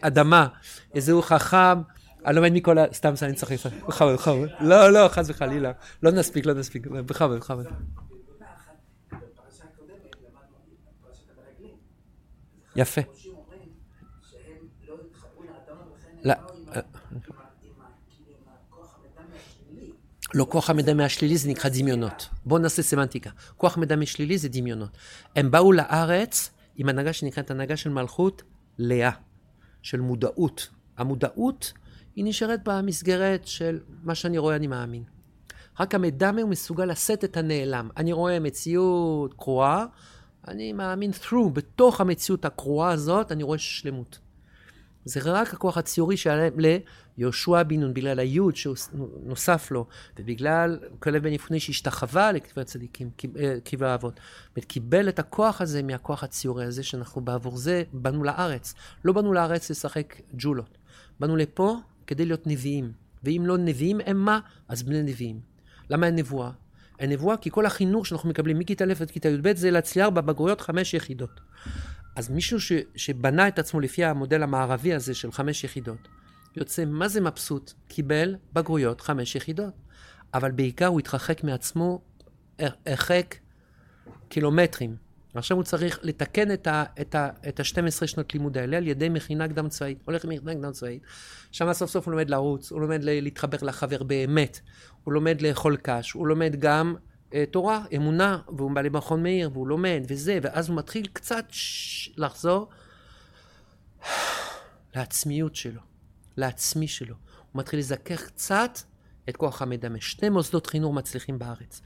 [0.00, 0.46] אדמה,
[0.94, 1.78] איזהו חכם,
[2.26, 2.84] אני לומד מכל ה...
[2.92, 3.66] סתם, אני צריך...
[3.88, 4.48] בכבוד, בכבוד.
[4.60, 5.72] לא, לא, חס וחלילה.
[6.02, 6.86] לא נספיק, לא נספיק.
[6.86, 7.66] בכבוד, בכבוד.
[12.76, 13.00] יפה.
[20.34, 22.28] לא, כוח המדמה השלילי זה נקרא דמיונות.
[22.46, 23.30] בואו נעשה סמנטיקה.
[23.56, 24.90] כוח מדמה שלילי זה דמיונות.
[25.36, 28.42] הם באו לארץ עם הנהגה שנקראת הנהגה של מלכות
[28.78, 29.10] לאה,
[29.82, 30.68] של מודעות.
[30.96, 31.72] המודעות
[32.16, 35.02] היא נשארת במסגרת של מה שאני רואה אני מאמין.
[35.80, 37.88] רק המדמה הוא מסוגל לשאת את הנעלם.
[37.96, 39.86] אני רואה מציאות קרועה,
[40.48, 44.18] אני מאמין through, בתוך המציאות הקרועה הזאת, אני רואה שלמות.
[45.04, 46.50] זה רק הכוח הציורי שהיה
[47.18, 49.86] ליהושע בן נון, בגלל היוד שנוסף לו,
[50.18, 53.10] ובגלל כלב בן יפוני שהשתחווה לכתבי הצדיקים,
[53.64, 54.20] קברי האבות.
[54.56, 58.74] וקיבל את הכוח הזה מהכוח הציורי הזה, שאנחנו בעבור זה באנו לארץ.
[59.04, 60.78] לא באנו לארץ לשחק ג'ולות.
[61.20, 61.76] באנו לפה
[62.06, 62.92] כדי להיות נביאים.
[63.24, 64.40] ואם לא נביאים הם מה?
[64.68, 65.40] אז בני נביאים.
[65.90, 66.50] למה אין נבואה?
[66.98, 70.60] אין נבואה כי כל החינוך שאנחנו מקבלים מכיתה א' עד כיתה י"ב זה להצליח בבגרויות
[70.60, 71.40] חמש יחידות.
[72.16, 76.08] אז מישהו ש, שבנה את עצמו לפי המודל המערבי הזה של חמש יחידות,
[76.56, 79.74] יוצא מה זה מבסוט, קיבל בגרויות חמש יחידות.
[80.34, 82.02] אבל בעיקר הוא התרחק מעצמו
[82.58, 83.34] הרחק
[84.28, 84.96] קילומטרים.
[85.34, 89.98] ועכשיו הוא צריך לתקן את ה-12 שנות לימוד האלה על ידי מכינה קדם צבאית.
[90.04, 91.02] הולך למכינה קדם צבאית,
[91.52, 94.60] שם סוף סוף הוא לומד לרוץ, הוא לומד להתחבר לחבר באמת,
[95.04, 97.11] הוא לומד לאכול קש, הוא לומד גם אה,
[97.50, 101.44] תורה, אמונה, והוא בא למכון מאיר, והוא לומד, וזה, ואז הוא מתחיל קצת
[102.16, 102.68] לחזור
[104.94, 105.80] לעצמיות שלו,
[106.36, 107.14] לעצמי שלו.
[107.52, 108.78] הוא מתחיל לזכך קצת
[109.28, 110.00] את כוח המדמה.
[110.00, 111.80] שני מוסדות חינוך מצליחים בארץ,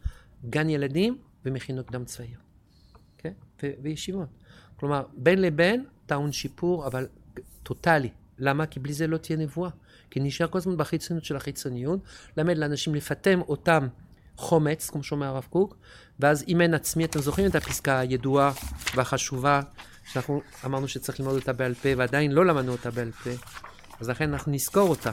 [0.50, 2.42] גן ילדים ומכינות קדם צבאיות,
[3.18, 3.32] כן?
[3.62, 4.28] ו- וישיבות.
[4.76, 7.06] כלומר, בין לבין טעון שיפור, אבל
[7.62, 8.10] טוטאלי.
[8.38, 8.66] למה?
[8.66, 9.70] כי בלי זה לא תהיה נבואה.
[10.10, 12.00] כי נשאר כל הזמן בחיצוניות של החיצוניות,
[12.36, 13.88] למד לאנשים לפטם אותם
[14.36, 15.76] חומץ, כמו שאומר הרב קוק,
[16.20, 18.52] ואז אם אין עצמי, אתם זוכרים את הפסקה הידועה
[18.94, 19.60] והחשובה,
[20.12, 23.30] שאנחנו אמרנו שצריך ללמוד אותה בעל פה, ועדיין לא למדנו אותה בעל פה,
[24.00, 25.10] אז לכן אנחנו נזכור אותה.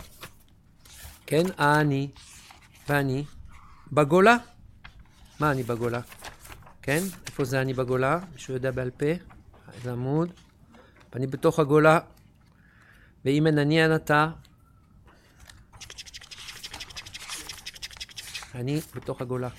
[1.26, 2.10] כן, אני
[2.90, 3.24] ואני
[3.92, 4.38] בגולה.
[5.40, 6.00] מה אני בגולה?
[6.82, 7.00] כן?
[7.26, 8.20] איפה זה אני בגולה?
[8.34, 9.06] מישהו יודע בעל פה?
[9.74, 10.30] איזה עמוד?
[11.14, 12.00] ואני בתוך הגולה,
[13.26, 14.30] ואם אין אני אין אתה,
[18.56, 19.50] אני בתוך הגולה.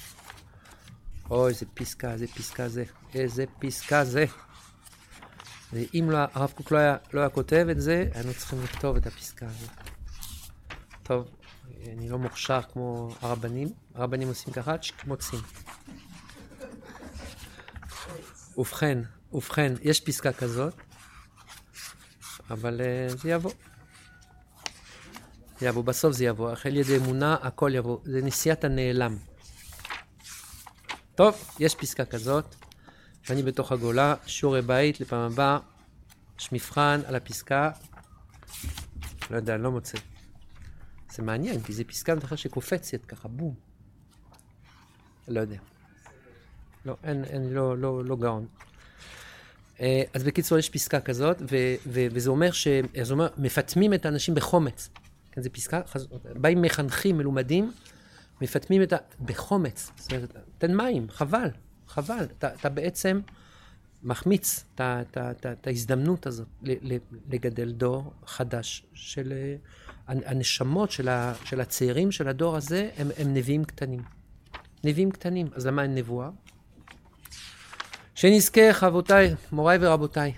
[1.30, 2.84] אוי, איזה פסקה, איזה פסקה זה,
[3.14, 4.24] איזה פסקה זה.
[5.72, 9.07] ואם לא, הרב קוק לא היה, לא היה כותב את זה, היינו צריכים לכתוב את
[9.07, 9.70] הפסקה הזאת.
[11.03, 11.28] טוב,
[11.92, 14.74] אני לא מוכשר כמו הרבנים, הרבנים עושים ככה,
[15.07, 15.42] מוצאים.
[18.59, 18.99] ובכן,
[19.32, 20.74] ובכן, יש פסקה כזאת,
[22.51, 23.51] אבל uh, זה יבוא.
[25.62, 26.52] יבוא, בסוף זה יבוא.
[26.52, 27.98] החל ידי אמונה, הכל יבוא.
[28.05, 29.16] זה נשיאת הנעלם.
[31.14, 32.55] טוב, יש פסקה כזאת,
[33.28, 35.59] ואני בתוך הגולה, שיעורי בית לפעם הבאה,
[36.40, 37.70] יש מבחן על הפסקה,
[39.30, 39.98] לא יודע, אני לא מוצא.
[41.12, 43.55] זה מעניין, כי זו פסקה בכלל שקופצת ככה, בום.
[45.28, 45.57] לא יודע.
[46.86, 48.46] לא, אין, אין, לא, לא, לא גאון.
[49.80, 52.68] אה, אז בקיצור, יש פסקה כזאת, ו, ו, וזה אומר ש...
[53.11, 54.88] אומר, מפטמים את האנשים בחומץ.
[55.35, 55.80] כן, זו פסקה,
[56.35, 57.72] באים מחנכים מלומדים,
[58.41, 58.97] מפטמים את ה...
[59.24, 59.91] בחומץ.
[59.97, 61.49] זאת אומרת, תן מים, חבל,
[61.87, 62.24] חבל.
[62.39, 63.20] אתה, אתה בעצם
[64.03, 66.47] מחמיץ את, ההזדמנות הזאת
[67.28, 69.32] לגדל דור חדש של...
[69.32, 69.57] אה,
[70.07, 74.03] הנשמות של, ה, של הצעירים של הדור הזה הם, הם נביאים קטנים.
[74.85, 75.49] נביאים קטנים.
[75.55, 76.30] אז למה אין נבואה?
[78.14, 80.32] שנזכה, אבותיי, מוריי ורבותיי.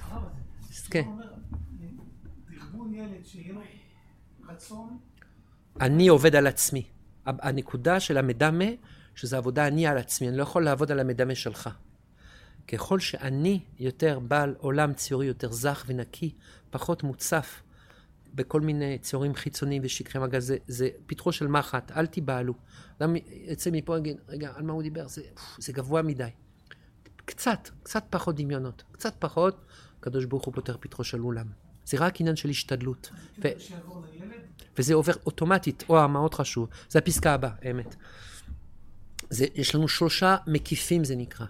[0.70, 0.98] נזכה.
[5.80, 6.86] אני עובד על עצמי.
[7.26, 8.64] הנקודה של המדמה,
[9.14, 11.70] שזה עבודה אני על עצמי, אני לא יכול לעבוד על המדמה שלך.
[12.68, 16.34] ככל שאני יותר בעל עולם ציורי יותר זך ונקי,
[16.70, 17.62] פחות מוצף
[18.34, 22.54] בכל מיני ציורים חיצוניים ושקרי מגע, זה, זה פתחו של מחט, אל תיבהלו.
[22.98, 25.08] אדם יצא מפה ויגיד, רגע, על מה הוא דיבר?
[25.08, 25.22] זה,
[25.58, 26.28] זה גבוה מדי.
[27.24, 29.64] קצת, קצת פחות דמיונות, קצת פחות,
[30.00, 31.46] הקדוש ברוך הוא פותר פתחו של אולם.
[31.84, 33.10] זה רק עניין של השתדלות.
[33.42, 33.48] ו...
[34.78, 37.96] וזה עובר אוטומטית, או מאוד חשוב, זה הפסקה הבאה, האמת.
[39.30, 41.46] זה, יש לנו שלושה מקיפים זה נקרא.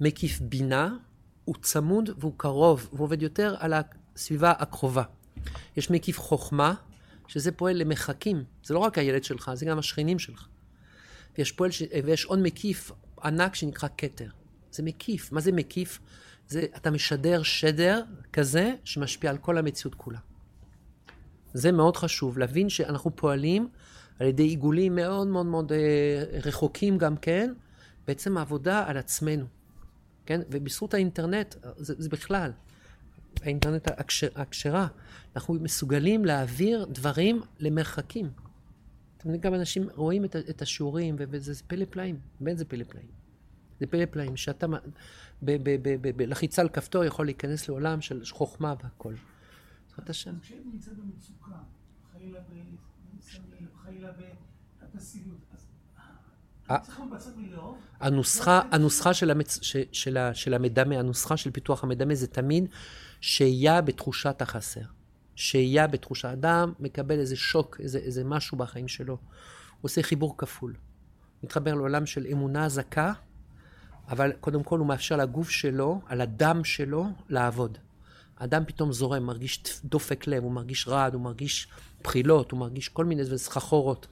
[0.00, 0.96] מקיף בינה,
[1.44, 3.74] הוא צמוד והוא קרוב, והוא עובד יותר על
[4.14, 5.02] הסביבה הקרובה.
[5.76, 6.74] יש מקיף חוכמה,
[7.28, 8.44] שזה פועל למחקים.
[8.64, 10.46] זה לא רק הילד שלך, זה גם השכנים שלך.
[11.38, 11.82] ויש, פועל ש...
[12.04, 12.92] ויש עוד מקיף
[13.24, 14.28] ענק שנקרא כתר.
[14.72, 15.32] זה מקיף.
[15.32, 15.98] מה זה מקיף?
[16.48, 18.02] זה, אתה משדר שדר
[18.32, 20.18] כזה שמשפיע על כל המציאות כולה.
[21.58, 23.68] זה מאוד חשוב, להבין שאנחנו פועלים
[24.18, 27.52] על ידי עיגולים מאוד מאוד מאוד אה, רחוקים גם כן,
[28.06, 29.44] בעצם העבודה על עצמנו,
[30.26, 30.40] כן?
[30.50, 32.52] ובזכות האינטרנט, זה, זה בכלל,
[33.42, 34.86] האינטרנט הכשר, הכשרה,
[35.36, 38.30] אנחנו מסוגלים להעביר דברים למרחקים.
[39.16, 43.06] אתם יודעים, גם אנשים רואים את, את השיעורים, וזה פלא פלאים, באמת זה פלא פלאים.
[43.80, 44.66] זה פלא פלאים, שאתה
[46.16, 49.14] בלחיצה על כפתור יכול להיכנס לעולם של חוכמה והכל.
[49.98, 50.38] בעזרת השם.
[50.40, 51.58] כשהם נמצא במצוקה,
[52.12, 54.08] חלילה בסמים, חלילה
[54.94, 55.38] בפסיביות,
[58.00, 59.58] הנוסחה, הנוסחה של, המצ...
[59.62, 59.76] ש...
[59.92, 60.34] של, ה...
[60.34, 62.64] של המדמה, הנוסחה של פיתוח המדמה זה תמיד
[63.20, 64.82] שהייה בתחושת החסר.
[65.34, 66.32] שהייה בתחושה.
[66.32, 69.12] אדם מקבל איזה שוק, איזה, איזה משהו בחיים שלו.
[69.14, 69.20] הוא
[69.80, 70.74] עושה חיבור כפול.
[71.42, 73.12] מתחבר לעולם של אמונה זכה,
[74.08, 77.78] אבל קודם כל הוא מאפשר לגוף שלו, על הדם שלו, לעבוד.
[78.38, 81.68] האדם פתאום זורם, מרגיש דופק לב, הוא מרגיש רעד, הוא מרגיש
[82.04, 84.06] בחילות, הוא מרגיש כל מיני סחרחורות.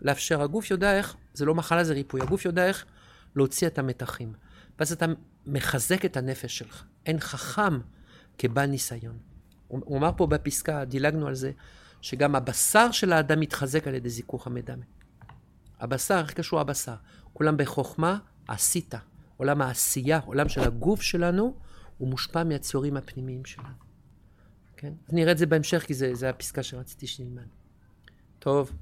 [0.00, 2.84] לאפשר, הגוף יודע איך, זה לא מחלה, זה ריפוי, הגוף יודע איך
[3.36, 4.32] להוציא את המתחים.
[4.78, 5.06] ואז אתה
[5.46, 6.84] מחזק את הנפש שלך.
[7.06, 7.80] אין חכם
[8.38, 9.18] כבעל ניסיון.
[9.68, 11.52] הוא אמר פה בפסקה, דילגנו על זה,
[12.00, 14.84] שגם הבשר של האדם מתחזק על ידי זיכוך המדמה.
[15.80, 16.94] הבשר, איך קשור הבשר?
[17.32, 18.18] כולם בחוכמה
[18.48, 18.94] עשית.
[19.36, 21.56] עולם העשייה, עולם של הגוף שלנו,
[22.00, 23.68] הוא מושפע מהציורים הפנימיים שלנו.
[24.76, 24.92] כן?
[25.12, 27.46] נראה את זה בהמשך, כי זה, זה הפסקה שרציתי שנלמד.
[28.38, 28.72] טוב.